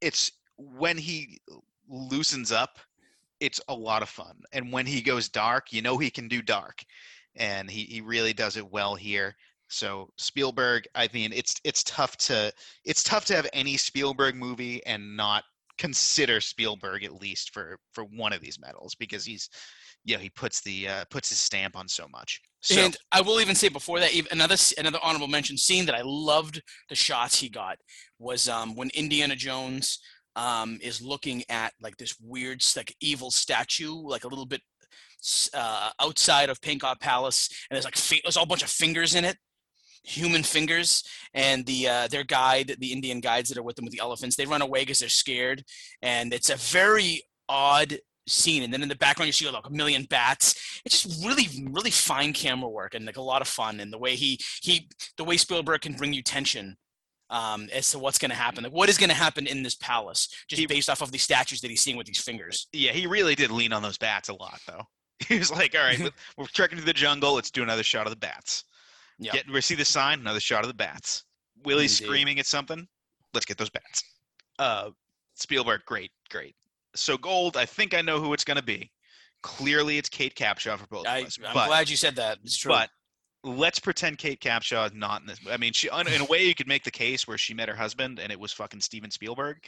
[0.00, 1.40] it's when he
[1.88, 2.78] loosens up,
[3.40, 4.36] it's a lot of fun.
[4.52, 6.84] And when he goes dark, you know he can do dark.
[7.36, 9.34] And he, he really does it well here.
[9.68, 12.52] So Spielberg, I mean, it's it's tough to
[12.84, 15.44] it's tough to have any Spielberg movie and not
[15.78, 19.48] consider Spielberg at least for for one of these medals because he's
[20.04, 22.40] you know he puts the uh, puts his stamp on so much.
[22.60, 25.94] So, and I will even say before that, even another another honorable mention scene that
[25.94, 27.76] I loved the shots he got
[28.18, 29.98] was um, when Indiana Jones
[30.36, 34.62] um, is looking at like this weird like evil statue, like a little bit
[35.52, 39.24] uh, outside of Pankot Palace, and there's like there's a whole bunch of fingers in
[39.24, 39.36] it,
[40.04, 43.92] human fingers and the uh, their guide the indian guides that are with them with
[43.92, 45.64] the elephants they run away because they're scared
[46.02, 49.70] and it's a very odd scene and then in the background you see like a
[49.70, 50.80] million bats.
[50.84, 53.98] It's just really really fine camera work and like a lot of fun and the
[53.98, 56.76] way he he the way spielberg can bring you tension
[57.30, 59.74] um, as to what's going to happen like what is going to happen in this
[59.74, 62.68] palace just he, based off of the statues that he's seeing with these fingers.
[62.72, 64.82] Yeah he really did lean on those bats a lot though.
[65.28, 66.00] He was like all right
[66.36, 68.64] we're trekking through the jungle let's do another shot of the bats
[69.18, 69.32] Yep.
[69.32, 71.24] Get we see the sign, another shot of the bats.
[71.64, 72.06] Willie's Indeed.
[72.06, 72.86] screaming at something.
[73.32, 74.02] let's get those bats.
[74.58, 74.90] Uh,
[75.34, 76.54] Spielberg, great, great.
[76.94, 78.90] So gold, I think I know who it's going to be.
[79.42, 81.38] Clearly, it's Kate Capshaw for both I, of us.
[81.44, 82.38] I'm but, glad you said that.
[82.44, 82.70] It's true.
[82.70, 82.88] but
[83.44, 85.38] let's pretend Kate Capshaw is not in this.
[85.50, 87.76] I mean, she in a way you could make the case where she met her
[87.76, 89.58] husband and it was fucking Steven Spielberg.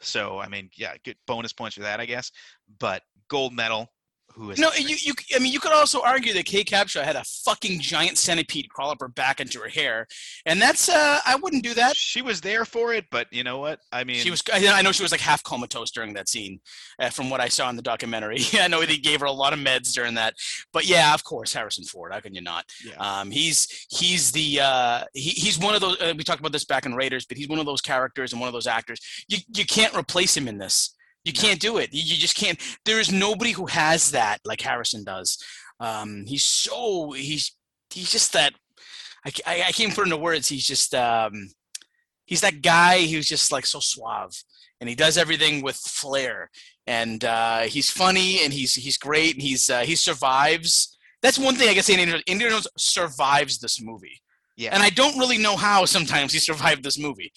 [0.00, 2.32] So I mean, yeah, good bonus points for that, I guess.
[2.78, 3.88] But gold medal.
[4.34, 5.12] Who is no, you, you.
[5.34, 8.90] I mean, you could also argue that Kate Capshaw had a fucking giant centipede crawl
[8.90, 10.06] up her back into her hair,
[10.46, 10.88] and that's.
[10.88, 11.96] uh I wouldn't do that.
[11.96, 13.80] She was there for it, but you know what?
[13.92, 14.42] I mean, She was.
[14.52, 16.60] I I know she was like half comatose during that scene,
[16.98, 18.38] uh, from what I saw in the documentary.
[18.54, 20.34] I know they gave her a lot of meds during that,
[20.72, 22.12] but yeah, of course, Harrison Ford.
[22.12, 22.64] How can you not?
[22.84, 22.94] Yeah.
[22.98, 26.00] Um, he's he's the uh, he, he's one of those.
[26.00, 28.40] Uh, we talked about this back in Raiders, but he's one of those characters and
[28.40, 29.00] one of those actors.
[29.28, 30.94] You you can't replace him in this.
[31.24, 31.90] You can't do it.
[31.92, 32.58] You, just can't.
[32.84, 35.38] There is nobody who has that like Harrison does.
[35.78, 37.56] Um, he's so he's
[37.90, 38.54] he's just that.
[39.24, 40.48] I, I, I can't put into words.
[40.48, 41.50] He's just um,
[42.24, 44.42] he's that guy who's just like so suave,
[44.80, 46.50] and he does everything with flair,
[46.86, 49.34] and uh, he's funny and he's he's great.
[49.34, 50.96] And he's uh, he survives.
[51.22, 54.22] That's one thing I guess Indiana Jones, Indiana Jones survives this movie.
[54.56, 54.74] Yeah.
[54.74, 57.32] And I don't really know how sometimes he survived this movie,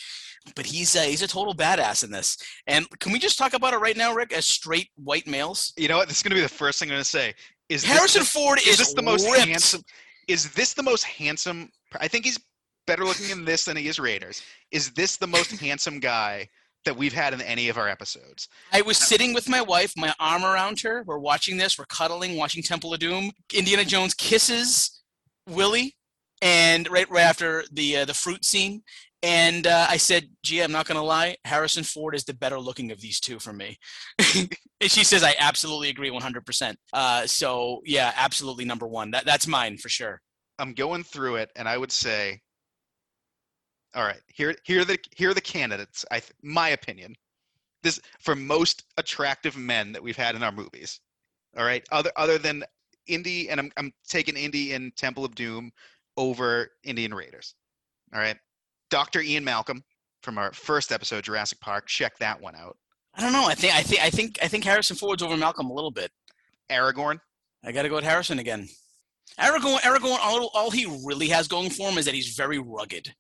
[0.56, 2.38] but he's uh, he's a total badass in this.
[2.67, 4.34] And can we just talk about it right now, Rick?
[4.34, 6.08] As straight white males, you know what?
[6.08, 7.34] This is going to be the first thing I'm going to say.
[7.69, 9.47] Is Harrison the- Ford is is, this the most ripped.
[9.47, 9.82] handsome?
[10.27, 11.69] Is this the most handsome?
[11.99, 12.39] I think he's
[12.86, 14.41] better looking in this than he is Raiders.
[14.71, 16.47] Is this the most handsome guy
[16.86, 18.49] that we've had in any of our episodes?
[18.71, 21.03] I was sitting with my wife, my arm around her.
[21.06, 21.77] We're watching this.
[21.77, 23.32] We're cuddling, watching Temple of Doom.
[23.53, 25.01] Indiana Jones kisses
[25.47, 25.95] Willie,
[26.41, 28.84] and right right after the uh, the fruit scene.
[29.23, 31.38] And uh, I said, "Gee, I'm not gonna lie.
[31.45, 33.77] Harrison Ford is the better looking of these two for me."
[34.36, 34.49] and
[34.81, 36.43] she says, "I absolutely agree, 100."
[36.91, 39.12] Uh, so yeah, absolutely number one.
[39.12, 40.21] That that's mine for sure.
[40.59, 42.41] I'm going through it, and I would say,
[43.95, 46.03] all right, here here are the here are the candidates.
[46.12, 47.15] I th- my opinion.
[47.81, 50.99] This for most attractive men that we've had in our movies.
[51.57, 52.63] All right, other other than
[53.07, 55.71] Indy, and I'm I'm taking Indy in Temple of Doom
[56.17, 57.55] over Indian Raiders.
[58.13, 58.38] All right,
[58.93, 59.21] Dr.
[59.21, 59.84] Ian Malcolm
[60.21, 61.88] from our first episode, Jurassic Park.
[61.88, 62.77] Check that one out.
[63.15, 63.45] I don't know.
[63.47, 66.12] I think I think I think I think Harrison Ford's over Malcolm a little bit.
[66.69, 67.17] Aragorn.
[67.65, 68.67] I got to go with Harrison again.
[69.39, 73.12] Aragorn, Aragorn, all, all he really has going for him is that he's very rugged.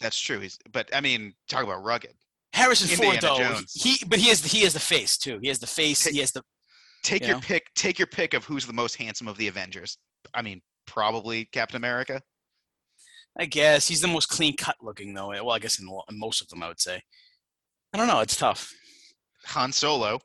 [0.00, 0.40] That's true.
[0.40, 2.14] He's but I mean, talk about rugged.
[2.54, 3.70] Harrison Ford, though, Jones.
[3.74, 5.38] he but he has he has the face too.
[5.42, 6.06] He has the face.
[6.06, 6.42] He has the
[7.02, 7.42] Take You your know?
[7.42, 7.66] pick.
[7.74, 9.98] Take your pick of who's the most handsome of the Avengers.
[10.32, 12.22] I mean, probably Captain America.
[13.38, 15.28] I guess he's the most clean cut looking though.
[15.28, 17.02] Well, I guess in, in most of them, I would say.
[17.92, 18.20] I don't know.
[18.20, 18.72] It's tough.
[19.46, 20.18] Han Solo,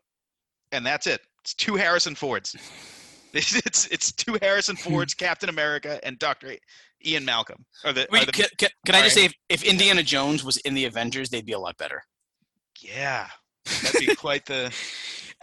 [0.72, 1.22] and that's it.
[1.42, 2.56] It's two Harrison Fords.
[3.34, 6.56] It's it's, it's two Harrison Fords, Captain America, and Doctor
[7.06, 7.66] Ian Malcolm.
[7.84, 10.74] The, Wait, the can, can, can I just say, if, if Indiana Jones was in
[10.74, 12.02] the Avengers, they'd be a lot better.
[12.82, 13.28] yeah,
[13.84, 14.74] that'd be quite the.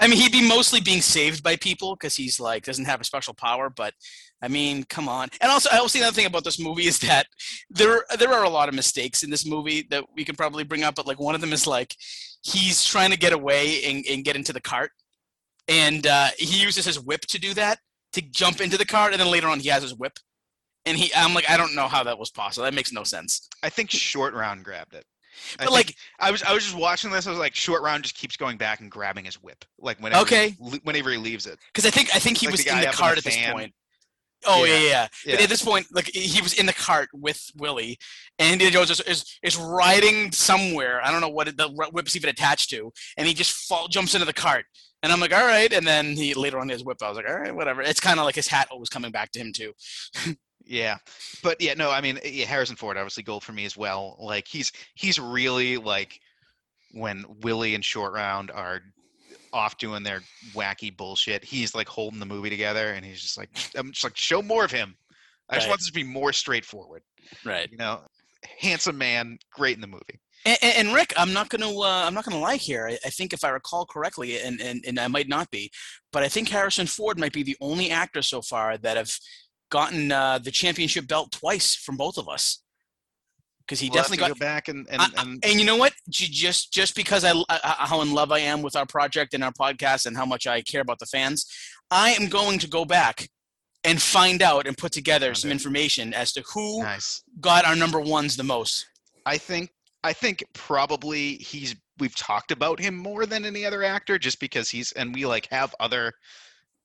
[0.00, 3.04] I mean, he'd be mostly being saved by people because he's like doesn't have a
[3.04, 3.70] special power.
[3.70, 3.94] But
[4.42, 5.28] I mean, come on.
[5.40, 7.26] And also, I also another thing about this movie is that
[7.70, 10.82] there there are a lot of mistakes in this movie that we can probably bring
[10.82, 10.94] up.
[10.96, 11.94] But like one of them is like
[12.42, 14.90] he's trying to get away and, and get into the cart,
[15.68, 17.78] and uh, he uses his whip to do that
[18.12, 20.18] to jump into the cart, and then later on he has his whip.
[20.86, 22.64] And he, I'm like, I don't know how that was possible.
[22.64, 23.48] That makes no sense.
[23.62, 25.06] I think Short Round grabbed it.
[25.58, 27.26] I But think- like, I was I was just watching this.
[27.26, 30.20] I was like, Short Round just keeps going back and grabbing his whip, like whenever
[30.22, 30.50] Okay.
[30.50, 31.58] he, whenever he leaves it.
[31.72, 33.72] because I think I think he Like was the in the cart at this point.
[34.46, 34.80] Oh yeah, Yeah.
[34.82, 35.08] yeah.
[35.26, 35.42] yeah.
[35.42, 37.98] At this point, like he was in the cart with Willie,
[38.38, 41.00] and Indiana Jones is, is is riding somewhere.
[41.04, 44.14] I don't know what it, the whip's even attached to, and he just fall, jumps
[44.14, 44.66] into the cart.
[45.02, 45.70] And I'm like, all right.
[45.70, 46.96] And then he later on his whip.
[47.02, 47.82] I was like, all right, whatever.
[47.82, 49.72] It's kind of like his hat always coming back to him too.
[50.66, 50.96] Yeah,
[51.42, 54.16] but yeah, no, I mean, eh, yeah, Harrison Ford obviously gold for me as well.
[54.18, 56.18] Like he's he's really like
[56.92, 58.80] when Willie and Short Round are
[59.54, 60.20] off doing their
[60.52, 61.44] wacky bullshit.
[61.44, 64.64] He's like holding the movie together, and he's just like, I'm just like, show more
[64.64, 64.96] of him.
[65.48, 65.70] I just Right.
[65.70, 67.02] want this to be more straightforward.
[67.44, 67.70] Right.
[67.70, 68.02] You know,
[68.58, 70.20] handsome man, great in the movie.
[70.46, 72.86] And, and and Rick, I'm not gonna uh, I'm not gonna lie here.
[72.90, 75.70] I, I think if I recall correctly, and, and and I might not be,
[76.12, 79.10] but I think Harrison Ford might be the only actor so far that have
[79.70, 82.60] gotten uh, the championship belt twice from both of us.
[83.66, 84.28] Because he We'll definitely got.
[84.28, 85.92] go back and and, I- I- and and you know what?
[86.10, 89.52] Just just because I, I how in love I am with our project and our
[89.52, 91.46] podcast and how much I care about the fans,
[91.90, 93.28] I am going to go back
[93.82, 97.22] and find out and put together some information as to who nice.
[97.40, 98.86] got our number ones the most.
[99.26, 99.70] I think
[100.02, 104.68] I think probably he's we've talked about him more than any other actor just because
[104.68, 106.12] he's and we like have other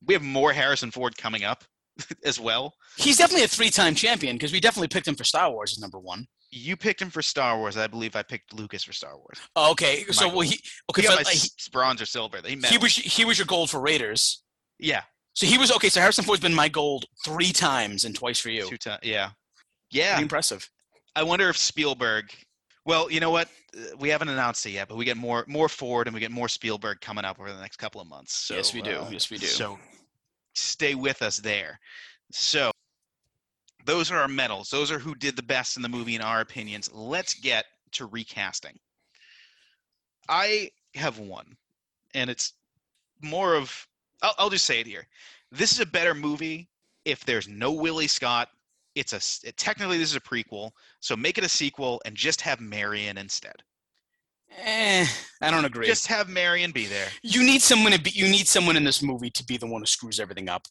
[0.06, 1.66] we have more Harrison Ford coming up
[2.24, 2.76] as well.
[2.96, 6.00] He's definitely a three-time champion because we definitely picked him for Star Wars as number
[6.00, 6.26] one.
[6.52, 7.78] You picked him for Star Wars.
[7.78, 9.38] I believe I picked Lucas for Star Wars.
[9.56, 10.38] Oh, okay, so Michael.
[10.40, 12.40] well, he okay, He so he, bronze or silver.
[12.46, 14.44] He, he was he was your gold for Raiders.
[14.80, 15.90] yeah, So he was okay.
[15.90, 18.68] So Harrison Ford's been my gold three times and twice for you.
[18.68, 19.00] two times.
[19.04, 19.30] Yeah,
[19.92, 20.20] Pretty yeah.
[20.20, 20.68] impressive.
[21.16, 22.34] I wonder if Spielberg.
[22.86, 23.48] Well, you know what?
[23.78, 26.32] Uh, We haven't announced it yet, but we get more more Ford and we get
[26.32, 28.34] more Spielberg coming up over the next couple of months.
[28.34, 28.96] So, yes, we do.
[28.98, 29.46] uh, yes, we do.
[29.46, 29.78] So
[30.56, 31.80] stay with us there.
[32.32, 32.72] So
[33.90, 34.70] those are our medals.
[34.70, 36.90] Those are who did the best in the movie in our opinions.
[36.94, 38.78] Let's get to recasting.
[40.28, 41.58] I have one,
[42.14, 42.54] and it's
[43.22, 43.88] more of
[44.22, 45.08] I'll, I'll just say it here.
[45.52, 46.70] This is a better movie
[47.06, 48.50] if there's no Willie Scott.
[48.96, 52.42] It's a s- technically this is a prequel, so make it a sequel and just
[52.42, 53.56] have Marion instead.
[54.64, 55.06] eh,
[55.42, 55.88] I don't agree.
[55.88, 57.08] Just have Marion be there.
[57.24, 58.12] you need someone to be.
[58.12, 60.68] You need someone in this movie to be the one who screws everything up.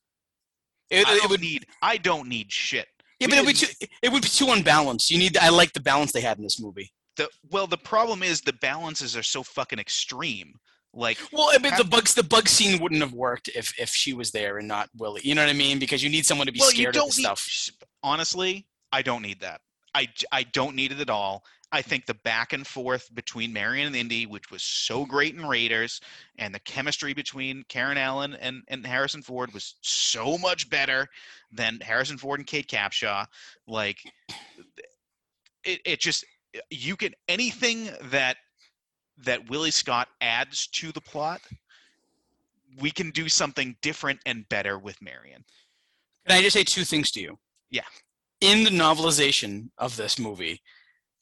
[0.91, 1.41] It, I it would.
[1.41, 1.67] need.
[1.83, 2.87] I don't need shit.
[3.21, 5.11] Yeah, but it would, be too, it would be too unbalanced.
[5.11, 5.37] You need.
[5.37, 6.93] I like the balance they had in this movie.
[7.17, 10.55] The well, the problem is the balances are so fucking extreme.
[10.95, 14.15] Like Well, I mean, the bugs, the bug scene wouldn't have worked if if she
[14.15, 15.21] was there and not Willie.
[15.23, 15.79] You know what I mean?
[15.79, 17.13] Because you need someone to be well, scared of need.
[17.13, 17.47] stuff.
[18.03, 19.61] Honestly, I don't need that.
[19.95, 21.45] I I don't need it at all.
[21.71, 25.45] I think the back and forth between Marion and Indy, which was so great in
[25.45, 26.01] Raiders,
[26.39, 31.09] and the chemistry between Karen Allen and, and Harrison Ford was so much better
[31.53, 33.27] than Harrison Ford and Kate Capshaw.
[33.67, 33.99] Like,
[35.65, 36.25] it, it just
[36.71, 38.39] you can anything that
[39.25, 41.41] that Willie Scott adds to the plot,
[42.81, 45.45] we can do something different and better with Marion.
[46.27, 47.39] Can I just say two things to you?
[47.71, 47.83] Yeah.
[48.41, 50.63] In the novelization of this movie,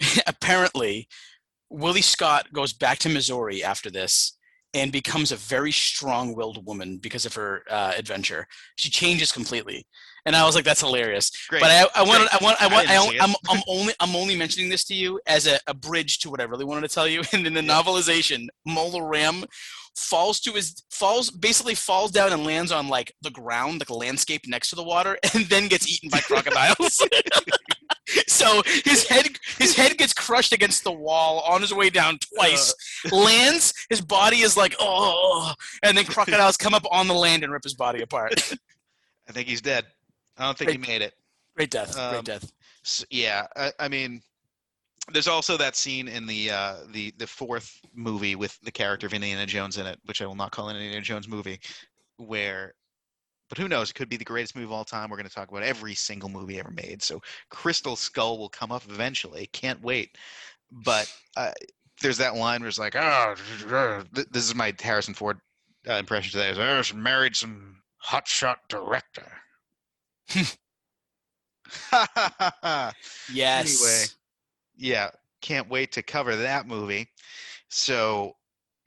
[0.26, 1.08] apparently,
[1.70, 4.36] Willie Scott goes back to Missouri after this
[4.74, 8.46] and becomes a very strong-willed woman because of her uh, adventure.
[8.76, 9.86] She changes completely,
[10.26, 11.62] and I was like, "That's hilarious." Great.
[11.62, 13.22] But I, I wanted, I want, I I want, I, it.
[13.22, 16.40] am I'm only, I'm only mentioning this to you as a, a bridge to what
[16.40, 17.22] I really wanted to tell you.
[17.32, 19.44] And in the novelization, Mola Ram
[19.96, 23.94] falls to his falls basically falls down and lands on like the ground, like a
[23.94, 27.02] landscape next to the water, and then gets eaten by crocodiles.
[28.26, 32.74] so his head his head gets crushed against the wall on his way down twice.
[33.12, 35.52] lands, his body is like oh,
[35.82, 38.34] and then crocodiles come up on the land and rip his body apart.
[39.28, 39.86] I think he's dead.
[40.38, 41.14] I don't think he made it.
[41.56, 42.52] Great death, Um, great death.
[42.84, 44.20] S yeah, I, I mean,
[45.12, 49.14] there's also that scene in the uh, the the fourth movie with the character of
[49.14, 51.60] Indiana Jones in it, which I will not call an Indiana Jones movie,
[52.18, 52.74] where,
[53.48, 53.90] but who knows?
[53.90, 55.10] It could be the greatest movie of all time.
[55.10, 57.02] We're going to talk about every single movie ever made.
[57.02, 57.20] So
[57.50, 59.48] Crystal Skull will come up eventually.
[59.52, 60.16] Can't wait.
[60.70, 61.52] But uh,
[62.02, 63.34] there's that line where it's like, oh,
[64.12, 65.38] this is my Harrison Ford
[65.88, 66.50] uh, impression today.
[66.50, 69.26] Is, "Oh, she married some hotshot director.
[73.32, 73.82] Yes.
[73.82, 74.04] Anyway,
[74.76, 77.08] yeah, can't wait to cover that movie.
[77.68, 78.36] So,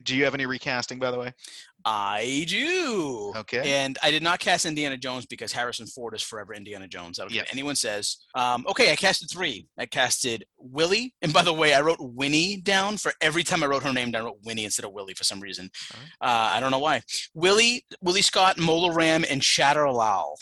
[0.04, 1.34] do you have any recasting, by the way?
[1.86, 3.34] I do.
[3.36, 3.82] Okay.
[3.84, 7.20] And I did not cast Indiana Jones because Harrison Ford is forever Indiana Jones.
[7.20, 8.18] I don't care what anyone says.
[8.36, 9.68] Um, okay, I casted three.
[9.78, 11.14] I casted Willie.
[11.22, 14.12] And by the way, I wrote Winnie down for every time I wrote her name
[14.12, 15.70] down, I wrote Winnie instead of Willie for some reason.
[15.94, 16.10] Alright.
[16.22, 17.02] Uh, I don't know why.
[17.34, 20.38] Willie, Willie Scott, Mola Ram, and Chattar Lal.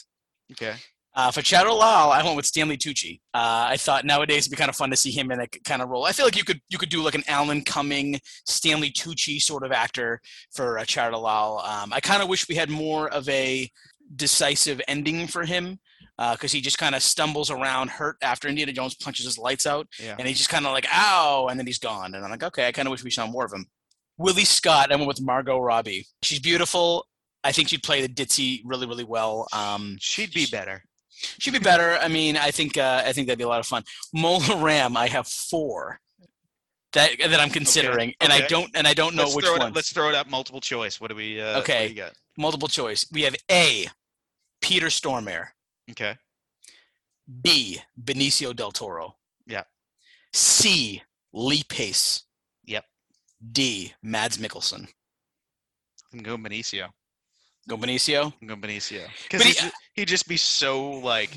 [0.52, 0.76] Okay.
[1.18, 3.20] Uh, for Chattar Lal, I went with Stanley Tucci.
[3.34, 5.82] Uh, I thought nowadays it'd be kind of fun to see him in a kind
[5.82, 6.06] of role.
[6.06, 9.64] I feel like you could you could do like an Alan Cumming, Stanley Tucci sort
[9.66, 10.22] of actor
[10.54, 11.58] for uh, Chattar Lal.
[11.66, 13.68] Um, I kind of wish we had more of a
[14.16, 15.80] decisive ending for him
[16.32, 19.88] because he just kind of stumbles around hurt after Indiana Jones punches his lights out,
[20.00, 20.16] Yeah.
[20.18, 22.14] and he's just kind of like ow, and then he's gone.
[22.16, 23.66] And I'm like, okay, I kind of wish we saw more of him.
[24.20, 26.06] Willie Scott, I went with Margot Robbie.
[26.24, 27.06] She's beautiful.
[27.44, 29.48] I think she'd play the ditzy really, really well.
[29.54, 30.84] Um, She'd be better.
[31.40, 31.98] She'd be better.
[32.02, 33.84] I mean, I think uh, I think that'd be a lot of fun.
[34.14, 36.00] Mola Ram, I have four
[36.94, 39.62] that that I'm considering, and I don't and I don't know let's which one.
[39.62, 41.02] Up, let's throw it up multiple choice.
[41.02, 41.42] What do we?
[41.42, 41.94] Uh, Okay.
[41.94, 42.04] Do?
[42.38, 43.06] Multiple choice.
[43.12, 43.88] We have A.
[44.62, 45.48] Peter Stormare.
[45.92, 46.16] Okay.
[47.42, 47.80] B.
[48.02, 49.16] Benicio del Toro.
[49.46, 49.64] Yeah.
[50.34, 51.02] C.
[51.34, 52.24] Lee Pace.
[52.66, 52.86] Yep.
[53.52, 53.94] D.
[54.04, 54.88] Mads Mikkelsen.
[56.14, 56.90] I'm going Benicio.
[57.68, 58.34] Go Benicio.
[58.42, 59.08] I'm Benicio.
[59.24, 61.36] Because he- he'd, he'd just be so like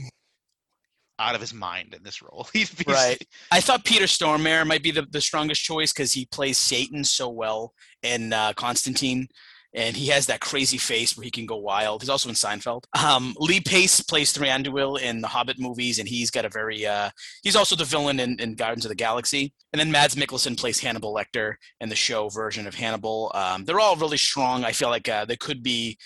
[1.18, 2.49] out of his mind in this role.
[2.55, 3.22] He'd be Right.
[3.53, 7.28] I thought Peter Stormare might be the, the strongest choice because he plays Satan so
[7.28, 9.28] well in uh, Constantine,
[9.73, 12.03] and he has that crazy face where he can go wild.
[12.03, 12.85] He's also in Seinfeld.
[13.03, 17.11] Um, Lee Pace plays Thranduil in the Hobbit movies, and he's got a very uh,
[17.43, 19.53] he's also the villain in, in Guardians of the Galaxy.
[19.73, 23.31] And then Mads Mikkelsen plays Hannibal Lecter in the show version of Hannibal.
[23.35, 24.64] Um, they're all really strong.
[24.64, 25.99] I feel like uh, they could be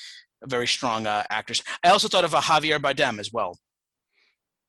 [0.45, 1.63] very strong uh, actors.
[1.83, 3.59] I also thought of uh, Javier Bardem as well.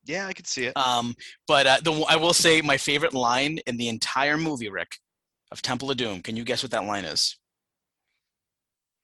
[0.05, 0.77] Yeah, I could see it.
[0.77, 1.15] Um,
[1.47, 4.97] but uh, the I will say my favorite line in the entire movie, Rick,
[5.51, 6.21] of Temple of Doom.
[6.21, 7.37] Can you guess what that line is?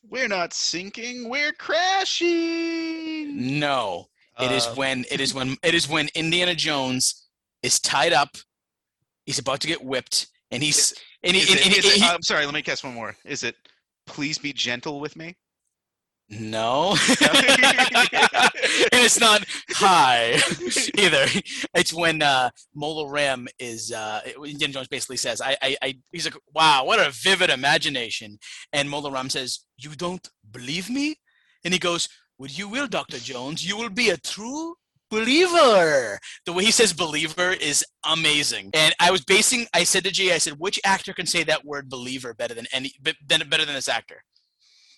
[0.09, 3.59] We're not sinking, we're crashing.
[3.59, 4.07] No,
[4.39, 7.27] it is Uh, when it is when it is when Indiana Jones
[7.63, 8.35] is tied up.
[9.25, 10.93] He's about to get whipped, and he's
[11.23, 13.15] and he, is and- it- and it- he- I'm sorry, let me guess one more.
[13.23, 13.55] Is it
[14.07, 15.35] please be gentle with me?
[16.31, 16.91] No.
[17.21, 17.27] and
[18.93, 20.39] it's not hi
[20.97, 21.25] either.
[21.75, 26.25] It's when uh, Mola Ram is, uh, Indiana Jones basically says, I, I, I, he's
[26.25, 28.39] like, wow, what a vivid imagination.
[28.71, 31.17] And Mola Ram says, You don't believe me?
[31.65, 32.07] And he goes,
[32.37, 33.17] Well, you will, Dr.
[33.17, 33.67] Jones.
[33.67, 34.75] You will be a true
[35.09, 36.17] believer.
[36.45, 38.71] The way he says believer is amazing.
[38.73, 41.65] And I was basing, I said to G, I said, which actor can say that
[41.65, 44.23] word believer better than any, be- better better than this actor?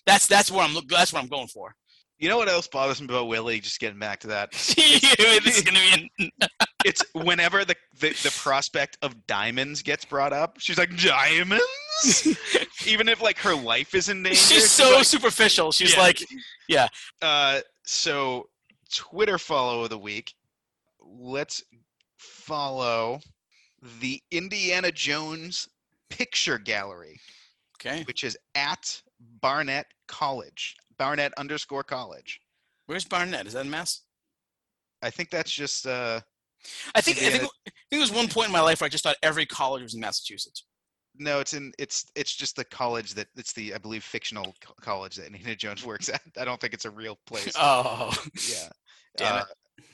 [0.06, 1.74] That's that's what I'm look- that's what I'm going for.
[2.18, 3.58] You know what else bothers me about Willie?
[3.60, 4.52] Just getting back to that.
[4.52, 6.30] this is gonna be an,
[6.84, 11.64] It's whenever the, the, the prospect of diamonds gets brought up, she's like, Diamonds?
[12.86, 14.36] Even if like her life is in danger.
[14.36, 15.72] she's so like, superficial.
[15.72, 16.00] She's Yeah.
[16.02, 16.22] like,
[16.68, 16.88] yeah.
[17.22, 18.48] uh so
[18.92, 20.34] Twitter follow of the week.
[21.00, 21.62] Let's
[22.18, 23.20] follow
[24.00, 25.68] the Indiana Jones
[26.10, 27.18] picture gallery,
[27.78, 29.00] okay, which is at
[29.40, 30.76] Barnett College.
[30.98, 32.40] Barnett underscore college.
[32.86, 33.46] where's Barnett?
[33.46, 34.02] Is that in Mass?
[35.02, 36.20] I think that's just uh
[36.94, 38.86] I think I think, Indiana- I think there was one point in my life where
[38.86, 40.64] I just thought every college was in Massachusetts.
[41.18, 44.74] no, it's in it's it's just the college that it's the I believe fictional co-
[44.80, 46.22] college that Indiana Jones works at.
[46.38, 47.54] I don't think it's a real place.
[47.58, 48.12] Oh,
[48.50, 48.68] yeah.
[49.16, 49.42] Damn it.
[49.42, 49.44] Uh,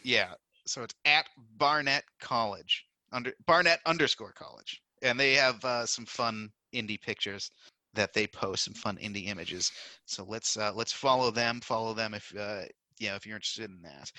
[0.05, 0.33] Yeah.
[0.67, 1.27] So it's at
[1.57, 7.51] Barnett College under Barnett underscore college, and they have uh, some fun Indy pictures
[7.95, 9.73] that they post, some fun Indy images.
[10.07, 11.61] So let's uh, let's follow them.
[11.61, 12.63] Follow them if uh,
[13.01, 14.13] know if you're interested in that.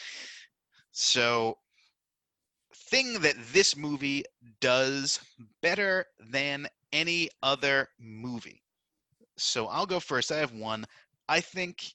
[0.91, 1.57] So
[2.73, 4.23] thing that this movie
[4.59, 5.19] does
[5.61, 8.63] better than any other movie.
[9.37, 10.31] So I'll go first.
[10.31, 10.85] I have one.
[11.29, 11.93] I think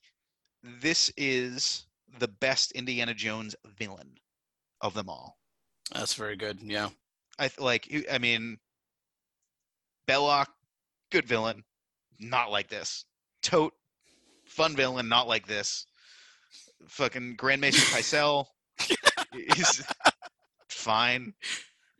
[0.62, 1.87] this is
[2.18, 4.16] the best Indiana Jones villain
[4.81, 5.39] of them all.
[5.93, 6.61] that's very good.
[6.62, 6.91] Yeah,
[7.39, 8.07] I th- like.
[8.11, 8.59] I mean,
[10.07, 10.49] Belloc,
[11.17, 11.64] good villain,
[12.21, 13.07] not like this.
[13.43, 13.71] Toht,
[14.45, 15.87] fun villain, not like this.
[16.89, 18.45] Fucking Grand Maester Pycelle,
[19.33, 19.83] is
[20.69, 21.33] fine.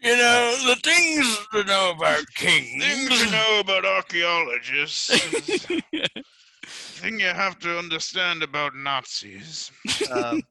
[0.03, 2.85] you know the things to know about kings.
[2.85, 5.09] Things to know about archaeologists.
[6.67, 9.71] thing you have to understand about Nazis.
[10.11, 10.43] Um,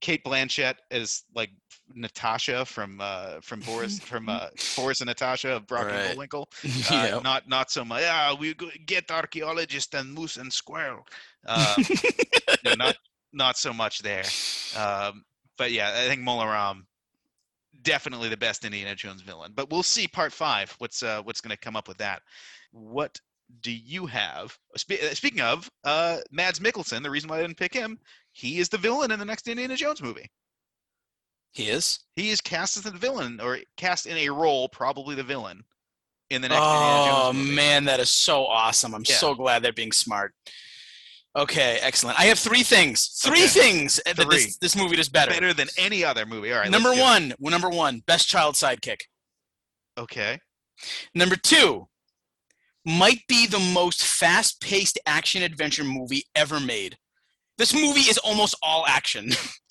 [0.00, 1.50] Cate Blanchett is like
[1.94, 5.94] Natasha from uh, from Boris from uh, Boris and Natasha of Brock Right.
[5.94, 6.48] and Bullwinkle.
[6.64, 7.20] Uh, yeah.
[7.22, 8.02] Not not so much.
[8.02, 8.54] Yeah, we
[8.86, 11.06] get archaeologists and moose and squirrel.
[11.46, 11.76] Uh,
[12.64, 12.96] no, not
[13.34, 14.24] not so much there.
[14.78, 15.22] Um,
[15.58, 16.86] but yeah, I think Mola Ram
[17.82, 19.52] definitely the best Indiana Jones villain.
[19.54, 20.74] But we'll see part five.
[20.78, 22.22] What's uh, what's going to come up with that?
[22.72, 23.20] What
[23.60, 24.56] do you have?
[24.76, 27.98] Spe- uh, speaking of uh, Mads Mikkelsen, the reason why I didn't pick him,
[28.32, 30.30] he is the villain in the next Indiana Jones movie.
[31.54, 32.00] He is.
[32.16, 35.64] He is cast as the villain, or cast in a role, probably the villain,
[36.30, 38.94] in the next Oh man, that is so awesome.
[38.94, 39.16] I'm Yeah.
[39.16, 40.34] so glad they're being smart.
[41.36, 42.18] Okay, excellent.
[42.20, 43.18] I have three things.
[43.22, 43.48] Three Okay.
[43.48, 45.32] things uh, that this, this movie does better.
[45.32, 46.52] Better than any other movie.
[46.52, 46.70] All right.
[46.70, 47.04] number let's do it.
[47.04, 49.00] one, well, number one, best child sidekick.
[49.98, 50.38] Okay.
[51.14, 51.88] Number two,
[52.84, 56.98] might be the most fast-paced action adventure movie ever made.
[57.58, 59.30] This movie is almost all action.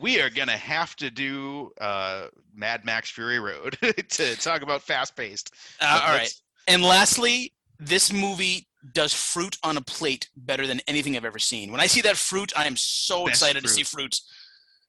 [0.00, 3.78] we are gonna have to do uh, Mad Max Fury Road
[4.10, 5.52] to talk about fast paced.
[5.80, 6.32] Uh, all right.
[6.68, 11.70] And lastly, this movie does fruit on a plate better than anything I've ever seen.
[11.70, 14.18] When I see that fruit, I am so Best excited to see fruit.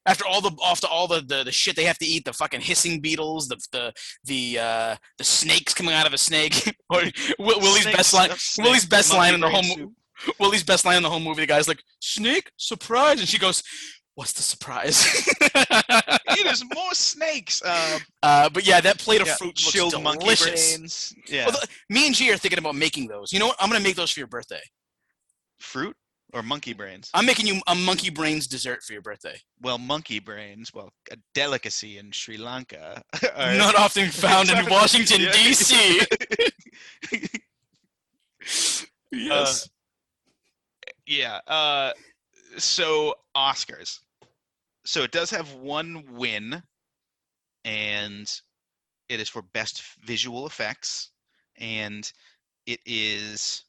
[0.06, 2.62] After all the after all the, the the shit they have to eat, the fucking
[2.62, 3.94] hissing beetles, the the
[4.26, 7.04] the uh, the snakes coming out of a snake, or
[7.40, 8.30] Will- Willie's best line.
[8.60, 9.94] Willie's best line in the whole mo-
[10.40, 11.42] Willie's best line in the whole movie.
[11.42, 13.64] The guy's like, "Snake, surprise!" and she goes,
[14.16, 15.28] "What's the surprise?"
[16.38, 17.64] Eat us more snakes.
[17.64, 20.76] Um, uh, but yeah, that plate of yeah, fruit looks monkey delicious.
[20.78, 21.16] brains.
[21.28, 23.32] Yeah, Well, the- me and G are thinking about making those.
[23.34, 23.58] You know what?
[23.60, 24.62] I'm gonna make those for your birthday.
[25.60, 25.96] fruit
[26.34, 27.12] or monkey brains.
[27.14, 29.40] I'm making you a monkey brains dessert for your birthday.
[29.62, 30.74] Well, monkey brains.
[30.74, 33.04] Well, a delicacy in Sri Lanka.
[33.36, 35.32] are- Not often found in Washington Yeah.
[35.32, 36.02] D.C.
[39.12, 39.70] yes.
[41.06, 41.40] yeah.
[41.48, 41.92] Uh,
[42.58, 44.00] so Oscars.
[44.86, 46.64] So it does have one win,
[47.64, 48.42] and
[49.10, 51.12] it is for best visual effects,
[51.58, 52.12] and
[52.66, 53.66] it is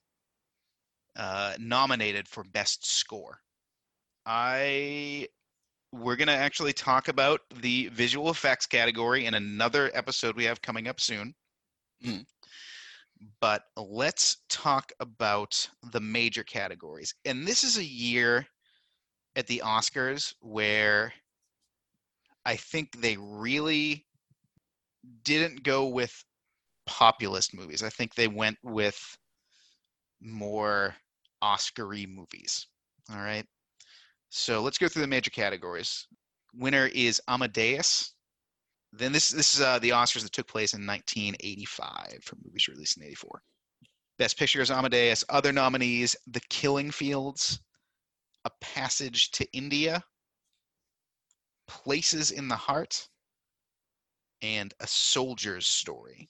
[1.16, 3.40] uh, nominated for best score.
[4.26, 5.28] I
[5.92, 10.60] we're going to actually talk about the visual effects category in another episode we have
[10.60, 11.34] coming up soon.
[12.04, 12.26] Mhm.
[13.40, 17.14] But let's talk about the major categories.
[17.24, 18.48] And this is a year
[19.36, 21.12] at the Oscars where
[22.44, 24.06] I think they really
[25.22, 26.24] didn't go with
[26.86, 27.82] populist movies.
[27.82, 28.98] I think they went with
[30.20, 30.94] more
[31.42, 32.66] Oscar-y movies.
[33.10, 33.46] All right.
[34.30, 36.06] So let's go through the major categories.
[36.54, 38.14] Winner is Amadeus.
[38.92, 42.96] Then this this is uh, the Oscars that took place in 1985 for movies released
[42.96, 43.42] in 84.
[44.18, 45.24] Best Picture is Amadeus.
[45.28, 47.60] Other nominees: The Killing Fields,
[48.44, 50.02] A Passage to India,
[51.66, 53.08] Places in the Heart,
[54.42, 56.28] and A Soldier's Story.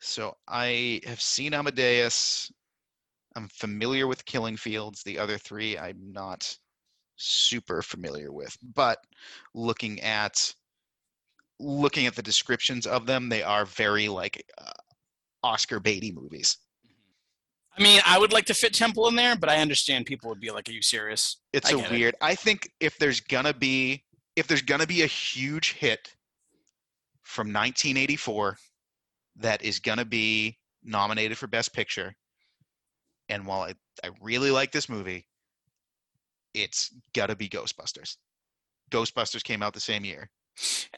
[0.00, 2.50] So I have seen Amadeus.
[3.34, 5.02] I'm familiar with Killing Fields.
[5.02, 6.56] The other three, I'm not
[7.16, 8.56] super familiar with.
[8.74, 8.98] But
[9.54, 10.54] looking at
[11.58, 14.72] looking at the descriptions of them, they are very like uh,
[15.42, 16.58] Oscar Beatty movies.
[17.78, 20.40] I mean, I would like to fit Temple in there, but I understand people would
[20.40, 21.90] be like, "Are you serious?" It's a get it.
[21.90, 22.14] weird.
[22.20, 24.04] I think if there's gonna be
[24.34, 26.14] if there's gonna be a huge hit
[27.22, 28.56] from 1984
[29.36, 32.14] that is gonna be nominated for Best Picture,
[33.28, 35.26] and while I, I really like this movie,
[36.54, 38.16] it's gotta be Ghostbusters.
[38.90, 40.30] Ghostbusters came out the same year.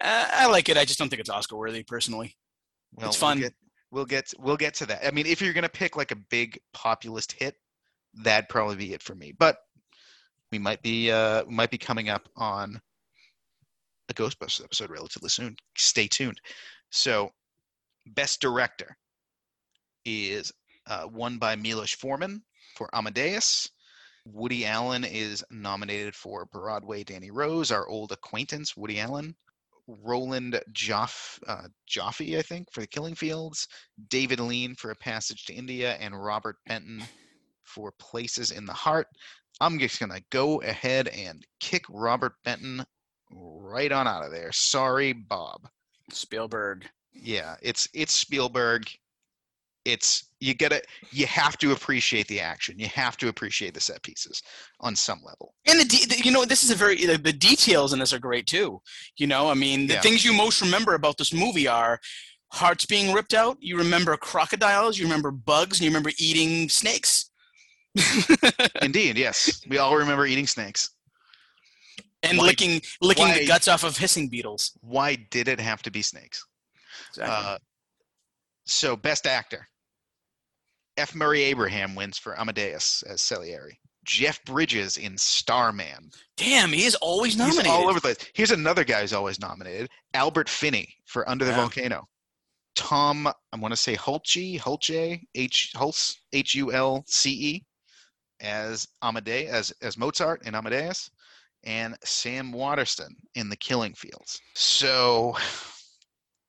[0.00, 0.76] Uh, I like it.
[0.76, 2.36] I just don't think it's Oscar worthy, personally.
[2.94, 3.38] Well, It's fun.
[3.38, 3.54] We'll get,
[3.90, 5.06] we'll get we'll get to that.
[5.06, 7.56] I mean, if you're gonna pick like a big populist hit,
[8.14, 9.32] that'd probably be it for me.
[9.38, 9.58] But
[10.50, 12.80] we might be uh, we might be coming up on
[14.08, 15.56] a Ghostbusters episode relatively soon.
[15.76, 16.40] Stay tuned.
[16.90, 17.30] So,
[18.06, 18.96] best director
[20.04, 20.52] is
[20.86, 22.42] uh, won by Milos Forman
[22.76, 23.70] for Amadeus.
[24.24, 29.34] Woody Allen is nominated for Broadway Danny Rose, our old acquaintance, Woody Allen.
[29.88, 33.66] Roland Joff, uh, Joffe, I think, for The Killing Fields.
[34.08, 37.02] David Lean for A Passage to India, and Robert Benton
[37.64, 39.06] for Places in the Heart.
[39.60, 42.84] I'm just gonna go ahead and kick Robert Benton
[43.30, 44.52] right on out of there.
[44.52, 45.68] Sorry, Bob.
[46.10, 46.88] Spielberg.
[47.12, 48.88] Yeah, it's it's Spielberg.
[49.84, 52.78] It's you gotta you have to appreciate the action.
[52.78, 54.42] You have to appreciate the set pieces
[54.80, 55.54] on some level.
[55.66, 58.12] And the, de- the you know this is a very the, the details in this
[58.12, 58.80] are great too.
[59.16, 60.00] You know, I mean the Yeah.
[60.00, 61.98] things you most remember about this movie are
[62.52, 63.56] hearts being ripped out.
[63.60, 64.98] You remember crocodiles.
[64.98, 67.30] You remember bugs, and you remember eating snakes.
[68.82, 69.62] Indeed, yes.
[69.68, 70.90] We all remember eating snakes.
[72.22, 74.72] and Why- licking licking why- the guts off of hissing beetles.
[74.82, 76.44] Why did it have to be snakes?
[77.10, 77.34] Exactly.
[77.34, 77.58] Uh,
[78.68, 79.66] so, best actor.
[80.96, 81.14] F.
[81.14, 83.78] Murray Abraham wins for Amadeus as Salieri.
[84.04, 86.10] Jeff Bridges in Starman.
[86.36, 87.66] Damn, he is always nominated.
[87.66, 88.16] He's all over the place.
[88.34, 89.90] Here's another guy who's always nominated.
[90.14, 91.52] Albert Finney for Under the.
[91.52, 92.08] Volcano.
[92.74, 97.64] Tom, I want to say Hulce, Hulce, H Hulce, H U L C E,
[98.40, 101.10] as Amadeus, as as Mozart in Amadeus,
[101.64, 104.40] and Sam Waterston in The Killing Fields.
[104.54, 105.36] So,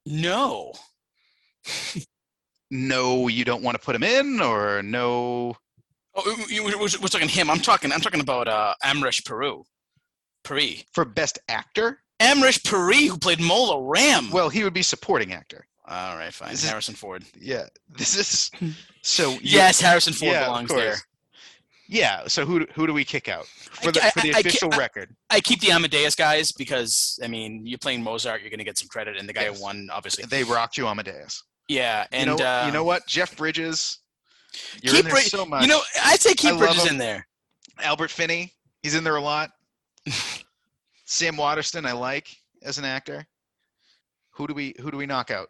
[0.05, 0.72] no.
[2.72, 5.55] No, you don't want to put him in, or no?
[6.16, 7.49] Oh, we're, we're talking him.
[7.49, 7.91] I'm talking.
[7.91, 9.64] I'm talking about uh, Amrish Peru.
[10.43, 10.84] Puri.
[10.93, 11.99] For Best Actor?
[12.22, 14.30] Amrish Puri, who played Mola Ram.
[14.32, 15.66] Well, he would be supporting actor.
[15.88, 16.49] all right, fine.
[16.51, 17.24] this is- Harrison Ford.
[17.39, 18.51] Yeah, this is
[19.01, 19.38] so.
[19.41, 20.95] Yes, Harrison Ford Yeah, belongs there.
[21.91, 22.27] Yeah.
[22.27, 24.69] So who who do we kick out for the I- for the I- I official
[24.69, 25.15] can't- record?
[25.31, 28.77] I keep the Amadeus guys because I mean, you're playing Mozart, you're going to get
[28.77, 29.57] some credit, and the guy Yes.
[29.57, 30.25] who won, obviously.
[30.25, 31.43] They rocked you, Amadeus.
[31.67, 33.07] Yeah, and you know, uh, you know what?
[33.07, 33.99] Jeff Bridges.
[34.83, 35.61] You're keep in there so much.
[35.63, 37.27] You know, I'd say I keep Bridges in there.
[37.79, 38.53] Albert Finney.
[38.83, 39.49] He's in there a lot.
[41.05, 42.27] Sam Waterston, I like
[42.63, 43.25] as an actor.
[44.31, 45.47] Who do we who do we knock out?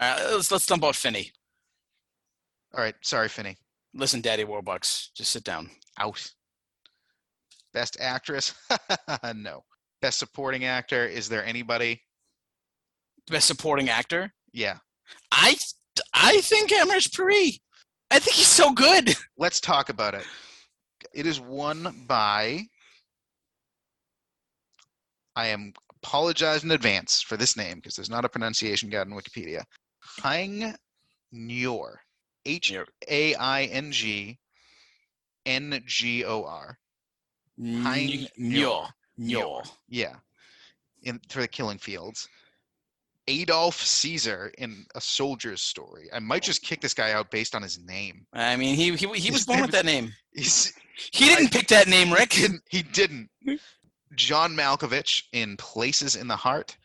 [0.00, 1.30] Right, let's let's dump out Finney.
[2.74, 3.56] All right, sorry, Finney.
[3.94, 5.70] Listen, Daddy Warbucks, just sit down.
[5.98, 6.32] Out.
[7.72, 8.54] Best actress?
[9.34, 9.64] no.
[10.00, 11.06] Best supporting actor?
[11.06, 12.00] Is there anybody?
[13.28, 14.32] Best supporting actor.
[14.52, 14.78] Yeah.
[15.32, 15.56] I
[16.14, 17.60] I think Amrish Puri.
[18.10, 19.14] I think he's so good.
[19.38, 20.24] Let's talk about it.
[21.14, 22.62] It is won by.
[25.36, 25.72] I am
[26.02, 29.62] apologize in advance for this name because there's not a pronunciation guide in Wikipedia.
[30.22, 30.74] Haing
[31.34, 31.96] Ngor.
[32.46, 32.72] H
[33.08, 34.38] A I N G
[35.46, 36.78] N G O R.
[39.88, 40.14] Yeah.
[41.02, 42.28] In for the killing fields.
[43.28, 46.08] Adolph Caesar in a soldier's story.
[46.12, 48.26] I might just kick this guy out based on his name.
[48.32, 50.12] I mean, he he, he was born with that name.
[50.34, 50.72] He's,
[51.12, 52.30] He didn't pick that name, Rick.
[52.30, 53.28] didn't, he didn't.
[54.16, 56.76] John Malkovich in Places in the Heart,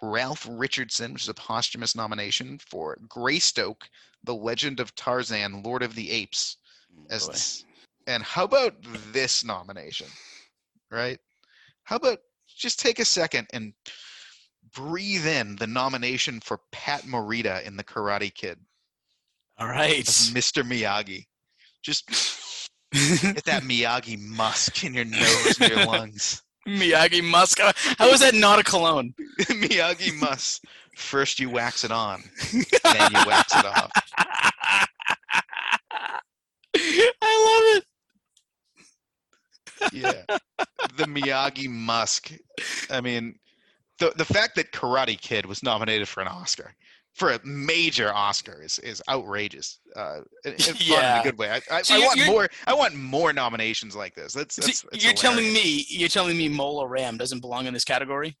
[0.00, 3.88] Ralph Richardson, which is a posthumous nomination for Greystoke,
[4.24, 6.56] The Legend of Tarzan, Lord of the Apes.
[6.94, 7.32] Mm, as Boy.
[7.32, 7.64] this-
[8.06, 8.74] and how about
[9.12, 10.06] this nomination?
[10.90, 11.18] Right?
[11.84, 13.74] How about just take a second and
[14.74, 18.58] breathe in the nomination for Pat Morita in The Karate Kid
[19.58, 20.04] All right.
[20.04, 20.62] Mr.
[20.62, 21.26] Miyagi.
[21.82, 22.08] Just
[22.92, 26.42] get that Miyagi musk in your nose and your lungs.
[26.68, 27.58] Miyagi Musk.
[27.60, 29.14] How- is that not a cologne?
[29.40, 30.62] Miyagi musk.
[30.96, 33.90] First you wax it on, then you wax it off.
[36.76, 37.82] I love
[39.82, 39.92] it.
[39.92, 40.22] Yeah.
[40.96, 42.32] The Miyagi musk.
[42.90, 43.38] I mean,
[43.98, 46.74] the the fact that Karate Kid was nominated for an Oscar,
[47.14, 49.80] for a major Oscar, is is outrageous.
[49.96, 50.60] Uh, fun in
[51.20, 51.50] a good way.
[51.50, 52.48] I, I, So I want more.
[52.66, 54.32] I want more nominations like this.
[54.32, 57.74] That's, So that's it's you're telling me you're telling me Mola Ram doesn't belong in
[57.74, 58.36] this category?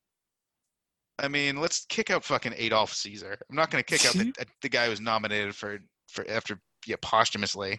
[1.18, 3.36] I mean, let's kick out fucking Adolph Caesar.
[3.50, 6.24] I'm not going to kick out the, uh, the guy who was nominated for for
[6.28, 7.78] after yeah posthumously.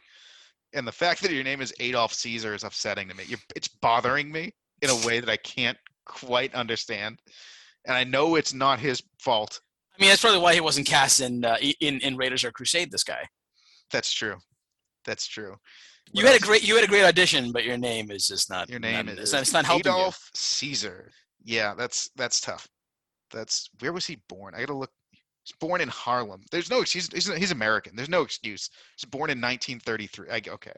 [0.73, 3.23] And the fact that your name is Adolph Caesar is upsetting to me.
[3.27, 7.19] You're, it's bothering me in a way that I can't quite understand.
[7.87, 9.61] And I know it's not his fault.
[9.99, 12.91] I mean, that's probably why he wasn't cast in uh, in in Raiders or Crusade.
[12.91, 13.27] This guy.
[13.91, 14.37] That's true.
[15.05, 15.55] That's true.
[16.11, 18.49] You What had a great you had a great audition, but your name is just
[18.49, 18.69] not.
[18.69, 21.11] Your name not, is it's not, it's not helping Adolph Caesar.
[21.43, 22.67] Yeah, that's that's tough.
[23.31, 24.55] That's where was he born?
[24.55, 24.91] I gotta look.
[25.43, 26.41] He's born in Harlem.
[26.51, 27.09] There's no excuse.
[27.11, 27.95] He's, he's American.
[27.95, 28.69] There's no excuse.
[28.97, 30.29] He's born in 1933.
[30.29, 30.73] I, okay,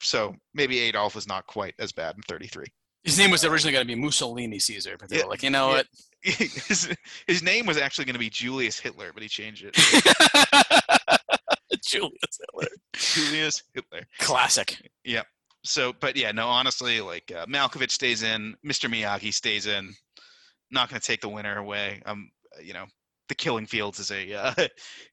[0.00, 2.66] so maybe Adolf was not quite as bad in 33.
[3.04, 5.50] His name was originally going to be Mussolini Caesar, but they Yeah, were like, you
[5.50, 5.76] know yeah.
[5.76, 5.86] what?
[6.22, 6.94] His,
[7.26, 9.74] his name was actually going to be Julius Hitler, but he changed it.
[11.84, 12.68] Julius Hitler.
[12.94, 14.06] Julius Hitler.
[14.18, 14.80] Classic.
[15.04, 15.26] Yep.
[15.64, 18.90] So, but yeah, no, honestly, like uh, Malkovich stays in, Mr.
[18.90, 19.92] Miyagi stays in.
[20.70, 22.02] Not going to take the winner away.
[22.04, 22.30] Um,
[22.62, 22.84] you know,
[23.28, 24.54] the Killing Fields is a, uh,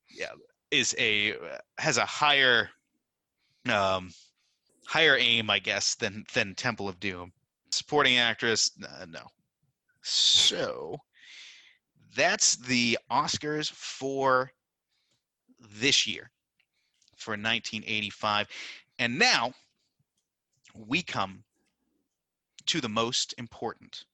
[0.09, 0.31] yeah,
[0.71, 2.69] is a uh, has a higher,
[3.71, 4.11] um,
[4.87, 7.31] higher aim, I guess, than than Temple of Doom.
[7.71, 9.21] Supporting actress, uh, no.
[10.07, 10.97] So,
[12.15, 14.51] that's the Oscars for
[15.59, 16.29] this year,
[17.15, 18.47] for 1985,
[18.99, 19.51] and now
[20.75, 21.43] we come
[22.67, 24.05] to the most important,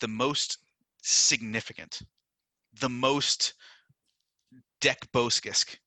[0.00, 0.58] the most
[1.02, 2.02] significant,
[2.80, 3.54] the most
[4.80, 5.78] Deck Boskisk,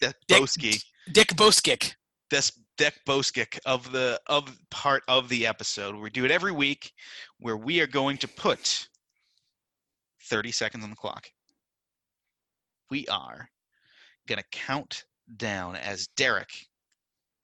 [0.00, 1.94] Deck Boski, Dick Boskick.
[2.34, 5.94] This Deck Boskick of the of part of the episode.
[5.94, 6.90] We do it every week,
[7.38, 8.88] where we are going to put
[10.24, 11.28] thirty seconds on the clock.
[12.90, 13.48] We are
[14.26, 15.04] gonna count
[15.36, 16.50] down as Derek,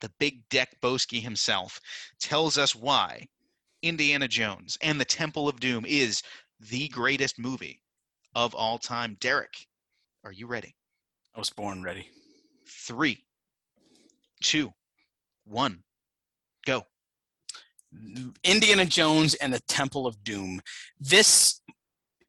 [0.01, 1.81] the big Deck Boski himself,
[2.19, 3.29] tells us why
[3.83, 6.21] Indiana Jones and the Temple of Doom is
[6.59, 7.81] the greatest movie
[8.35, 9.17] of all time.
[9.21, 9.69] Derek,
[10.25, 10.75] are you ready?
[11.37, 12.09] I was born ready.
[12.67, 13.25] Three,
[14.43, 14.73] two,
[15.45, 15.83] one,
[16.67, 16.85] go.
[18.45, 20.61] Indiana Jones and the Temple of Doom.
[21.01, 21.61] This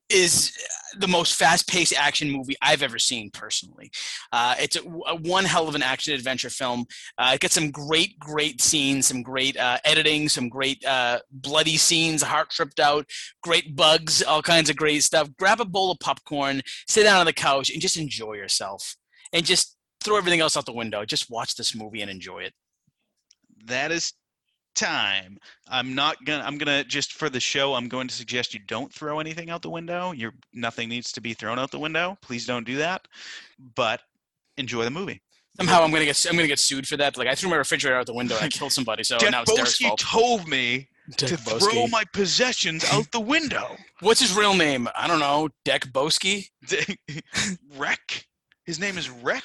[0.09, 0.57] is
[0.97, 3.91] the most fast-paced action movie I've ever seen personally.
[4.33, 6.85] Uh, it's a, a one hell of an action adventure film.
[7.17, 11.77] Uh, it gets some great, great scenes, some great uh, editing, some great uh, bloody
[11.77, 13.05] scenes, heart tripped out,
[13.41, 15.29] great bugs, all kinds of great stuff.
[15.37, 18.95] Grab a bowl of popcorn, sit down on the couch, and just enjoy yourself.
[19.31, 21.05] And just throw everything else out the window.
[21.05, 22.53] Just watch this movie and enjoy it.
[23.65, 24.13] That is
[24.75, 25.37] time.
[25.67, 26.43] I'm not gonna.
[26.43, 27.73] I'm gonna just for the show.
[27.73, 30.11] I'm going to suggest you don't throw anything out the window.
[30.11, 32.17] Your nothing needs to be thrown out the window.
[32.21, 33.07] Please don't do that.
[33.75, 34.01] But
[34.57, 35.21] enjoy the movie.
[35.57, 37.17] Somehow I'm gonna get I'm gonna get sued for that.
[37.17, 39.03] Like I threw my refrigerator out the window and I killed somebody.
[39.03, 39.99] So now it's Debowski fault.
[39.99, 40.87] told me
[41.17, 41.71] Dick to Boski.
[41.71, 43.75] throw my possessions out the window.
[43.99, 44.87] What's his real name?
[44.95, 45.49] I don't know.
[45.65, 46.45] Deckbowski.
[47.77, 48.25] Wreck.
[48.65, 49.43] His name is Wreck.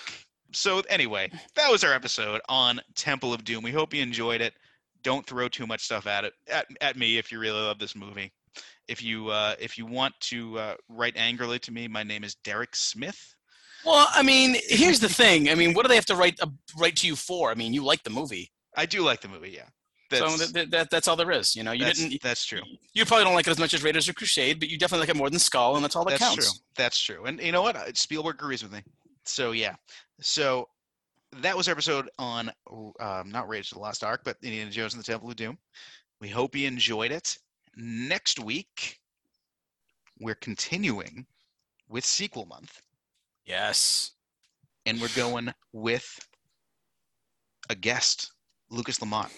[0.57, 3.63] So anyway, that was our episode on Temple of Doom.
[3.63, 4.55] We hope you enjoyed it.
[5.03, 7.95] Don't throw too much stuff at it at, at me if you really love this
[7.95, 8.33] movie.
[8.89, 12.37] If you uh, if you want to uh, write angrily to me, my name is
[12.43, 13.35] Derek Smith.
[13.85, 15.51] Well, I mean, here's the thing.
[15.51, 16.47] I mean, what do they have to write uh,
[16.79, 17.51] write to you for?
[17.51, 19.51] I mean, you like the movie, I do like the movie.
[19.51, 19.69] Yeah,
[20.11, 21.55] that's so that, that, that, that's all there is.
[21.55, 22.23] You know, you that's, didn't.
[22.23, 22.63] that's true.
[22.95, 25.15] You probably don't like it as much as Raiders or Crusade, but you definitely like
[25.15, 26.53] it more than Skull, and that's all that That's counts.
[26.53, 26.61] true.
[26.77, 27.25] That's true.
[27.27, 27.77] And you know what?
[27.77, 28.83] Uh, Spielberg agrees with me.
[29.25, 29.75] So yeah.
[30.21, 30.69] So
[31.41, 32.51] that was our episode on
[33.01, 35.59] um, not Rage of the Lost Ark, but Indiana Jones and the Temple of Doom.
[36.21, 37.37] We hope you enjoyed it.
[37.77, 38.99] Next week,
[40.21, 41.27] we're continuing
[41.89, 42.81] with sequel month,
[43.45, 44.13] Yes.
[44.87, 46.19] and we're going with
[47.69, 48.33] a guest,
[48.71, 49.31] Lucas Lamont.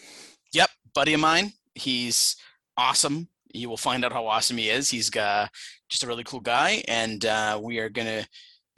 [0.52, 1.52] Yep, buddy of mine.
[1.74, 2.36] He's
[2.76, 3.28] awesome.
[3.52, 4.88] You will find out how awesome he is.
[4.88, 5.50] He's got
[5.88, 8.26] just a really cool guy, and uh, we are gonna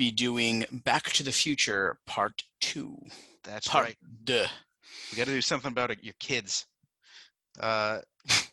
[0.01, 2.96] be doing Back to the Future Part Two.
[3.44, 3.96] That's Part right.
[4.24, 4.46] Duh.
[5.11, 6.64] We got to do something about it, your kids.
[7.61, 7.98] Uh,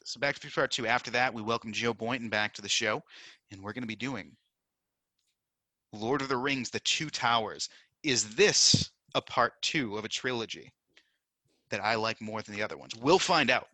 [0.03, 0.87] so back to the Future part two.
[0.87, 3.01] After that, we welcome Joe Boynton back to the show,
[3.49, 4.35] and we're going to be doing
[5.93, 7.69] Lord of the Rings: The Two Towers.
[8.03, 10.69] Is this a part two of a trilogy
[11.69, 12.93] that I like more than the other ones?
[12.93, 13.69] We'll find out.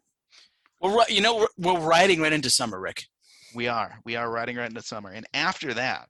[0.79, 3.07] We're you know we're, we're riding right into summer, Rick.
[3.55, 3.97] We are.
[4.05, 6.07] We are riding right into summer, and after that,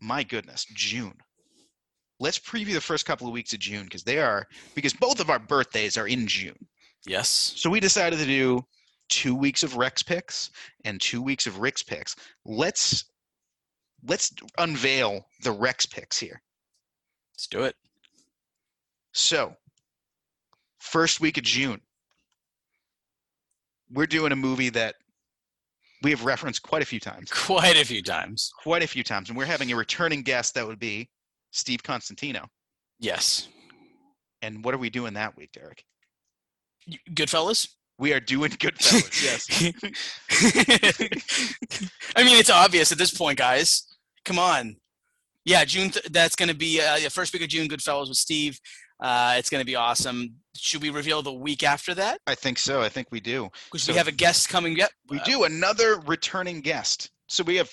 [0.00, 1.14] my goodness, June.
[2.18, 5.30] Let's preview the first couple of weeks of June because they are because both of
[5.30, 6.56] our birthdays are in June.
[7.06, 7.28] Yes.
[7.56, 8.62] So we decided to do
[9.08, 10.50] two weeks of Rex picks
[10.84, 12.14] and two weeks of Rick's picks.
[12.44, 13.04] Let's
[14.06, 16.40] let's unveil the Rex picks here.
[17.34, 17.74] Let's do it.
[19.12, 19.54] So
[20.78, 21.80] first week of June,
[23.90, 24.94] we're doing a movie that
[26.02, 27.30] we have referenced quite a few times.
[27.30, 28.52] Quite a few times.
[28.62, 29.28] Quite a few times.
[29.28, 31.08] And we're having a returning guest that would be
[31.50, 32.46] Steve Constantino.
[32.98, 33.48] Yes.
[34.42, 35.84] And what are we doing that week, Derek?
[37.10, 37.68] Goodfellas.
[37.98, 39.22] We are doing Goodfellas.
[39.22, 39.46] yes.
[42.16, 43.86] I mean, it's obvious at this point, guys.
[44.24, 44.76] Come on.
[45.44, 45.90] Yeah, June.
[45.90, 47.68] Th- that's going to be uh, the first week of June.
[47.68, 48.58] Goodfellas with Steve.
[49.00, 50.34] Uh, it's going to be awesome.
[50.54, 52.20] Should we reveal the week after that?
[52.26, 52.82] I think so.
[52.82, 53.48] I think we do.
[53.66, 54.76] Because So- we have a guest coming.
[54.76, 54.90] Yep.
[55.08, 57.10] We Uh, do another returning guest.
[57.28, 57.72] So we have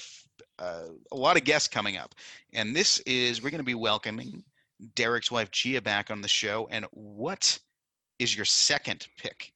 [0.59, 2.15] uh, a lot of guests coming up,
[2.53, 4.43] and this is we're going to be welcoming
[4.95, 6.67] Derek's wife Gia back on the show.
[6.71, 7.59] And what
[8.19, 9.53] is your second pick?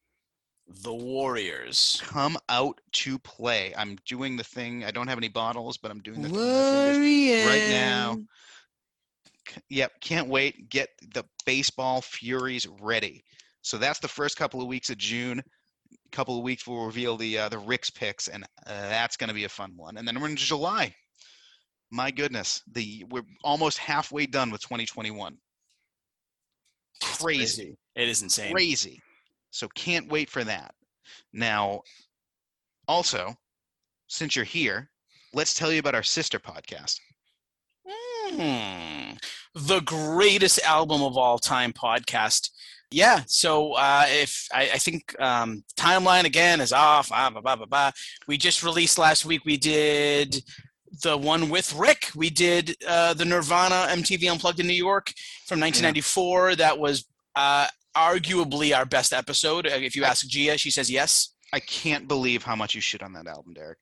[0.83, 2.01] The Warriors.
[2.05, 3.73] Come out to play.
[3.77, 4.85] I'm doing the thing.
[4.85, 7.47] I don't have any bottles, but I'm doing the, thing with the fingers.
[7.47, 8.17] right now.
[9.69, 10.69] Yep, can't wait.
[10.69, 13.23] Get the baseball furies ready.
[13.61, 15.39] So that's the first couple of weeks of June.
[15.39, 19.27] A couple of weeks we'll reveal the uh, the Rick's picks, and uh, that's going
[19.27, 19.97] to be a fun one.
[19.97, 20.93] And then we're into July.
[21.91, 25.37] My goodness, the we're almost halfway done with 2021.
[27.01, 28.53] It's Crazy, It is insane.
[28.53, 29.01] crazy.
[29.49, 30.73] So can't wait for that.
[31.33, 31.81] Now,
[32.87, 33.35] also,
[34.07, 34.89] since you're here,
[35.33, 36.99] let's tell you about our sister podcast.
[38.31, 39.15] Hmm.
[39.53, 42.49] The greatest album of all time podcast.
[42.89, 43.21] Yeah.
[43.27, 47.09] So uh, if I, I think um, timeline again is off.
[47.11, 47.91] Ah, blah, blah, blah, blah.
[48.27, 49.43] We just released last week.
[49.45, 50.43] We did
[51.03, 52.09] the one with Rick.
[52.15, 55.13] We did uh, the Nirvana MTV Unplugged in New York
[55.45, 56.55] from 1994.
[56.57, 57.05] That was
[57.35, 59.65] uh, arguably our best episode.
[59.67, 61.33] Uh, If you ask Gia, she says yes.
[61.53, 63.77] I can't believe how much you shit on that album, Derek.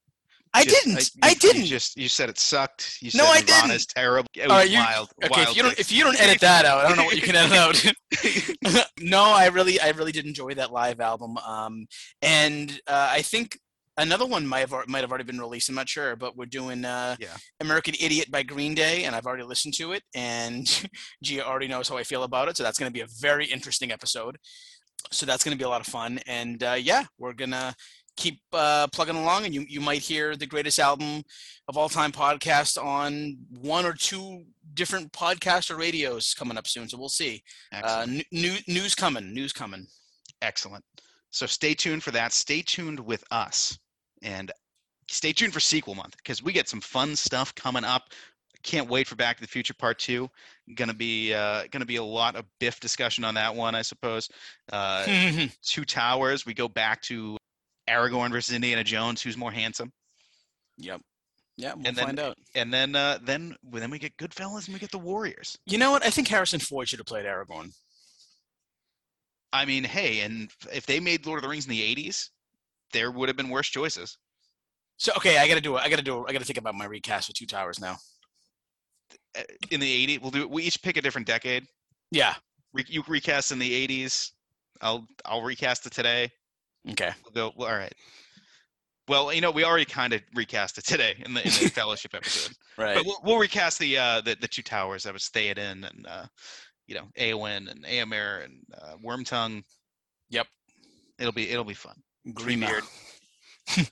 [0.53, 0.99] I Just- didn't.
[1.15, 1.65] you- I didn't.
[1.65, 2.97] just you said it sucked.
[3.01, 4.27] You No, said I Nirvana's terrible.
[4.35, 5.09] It was All right, you- wild.
[5.23, 7.15] Okay, wild if you don't if you don't edit that out, I don't know what
[7.15, 8.87] you can edit out.
[8.99, 11.37] no, I really I really did enjoy that live album.
[11.37, 11.87] Um,
[12.21, 13.59] and uh, I think
[13.97, 15.69] another one might have might have already been released.
[15.69, 17.35] I'm not sure, but we're doing uh, Yeah.
[17.59, 20.65] American Idiot by Green Day, and I've already listened to it, and
[21.23, 22.57] Gia already knows how I feel about it.
[22.57, 24.37] So that's going to be a very interesting episode.
[25.11, 27.73] So that's going to be a lot of fun, and uh, yeah, we're gonna
[28.19, 31.23] keep uh, plugging along, and you you might hear the greatest album
[31.67, 34.43] of all time podcast on one or two
[34.73, 36.87] different podcast or radios coming up soon.
[36.87, 37.41] So we'll see.
[37.71, 39.33] Uh, new, news coming.
[39.33, 39.87] News coming.
[40.41, 40.83] Excellent.
[41.31, 42.33] So stay tuned for that.
[42.33, 43.77] Stay tuned with us,
[44.21, 44.51] and
[45.09, 48.09] stay tuned for sequel month because we get some fun stuff coming up.
[48.61, 50.29] Can't wait for Back to the Future Part Two.
[50.75, 54.29] Gonna be uh, gonna be a lot of Biff discussion on that one, I suppose.
[54.73, 55.05] Uh,
[55.63, 56.45] Two Towers.
[56.45, 57.37] We go back to
[57.89, 59.21] Aragorn versus Indiana Jones.
[59.21, 59.91] Who's more handsome?
[60.77, 61.01] yep.
[61.57, 62.37] Yeah, we'll And then- find out.
[62.55, 65.57] And then uh, then then we get Goodfellas and we get the Warriors.
[65.65, 66.05] You know what?
[66.05, 67.71] I think Harrison Ford should have played Aragorn.
[69.51, 72.29] I mean, hey, and if they made Lord of the Rings in the '80s,
[72.93, 74.17] there would have been worse choices.
[74.97, 75.81] So okay, I gotta do it.
[75.81, 76.25] I gotta do it.
[76.29, 77.97] I gotta think about my recast for Two Towers now.
[79.37, 80.47] Uh, In the '80s, we'll do.
[80.47, 81.65] We each pick a different decade.
[82.11, 82.35] Yeah.
[82.73, 84.31] Re- you recast in the '80s.
[84.81, 86.29] I'll I'll recast it today.
[86.91, 87.11] Okay.
[87.23, 87.53] We'll go.
[87.55, 87.93] Well, all right.
[89.07, 92.13] Well, you know, we already kind of recast it today in the in the Fellowship
[92.13, 92.95] episode, Right.
[92.95, 96.25] but we'll, we'll recast the uh the, the two towers that it in and uh
[96.87, 99.63] you know Eowyn and Eomer and uh, Wormtongue.
[100.29, 100.47] Yep.
[101.17, 101.95] It'll be it'll be fun.
[102.27, 102.67] Grima.
[102.67, 102.83] beard.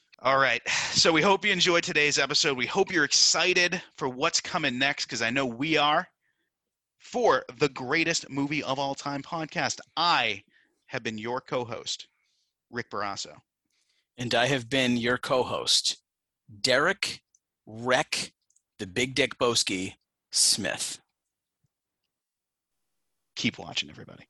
[0.22, 0.62] All right.
[0.91, 2.58] So we hope you enjoyed today's episode.
[2.58, 6.08] We hope you're excited for what's coming next because I know we are.
[7.00, 10.43] For the greatest movie of all time podcast, I
[10.88, 12.08] have been your co host,
[12.72, 13.38] Rick Barrasso.
[14.18, 15.97] And I have been your co-host,
[16.61, 17.22] Derek
[17.65, 18.34] Wreck,
[18.80, 19.93] the Big Dick Boski
[20.32, 20.99] Smith.
[23.36, 24.26] Keep watching, everybody.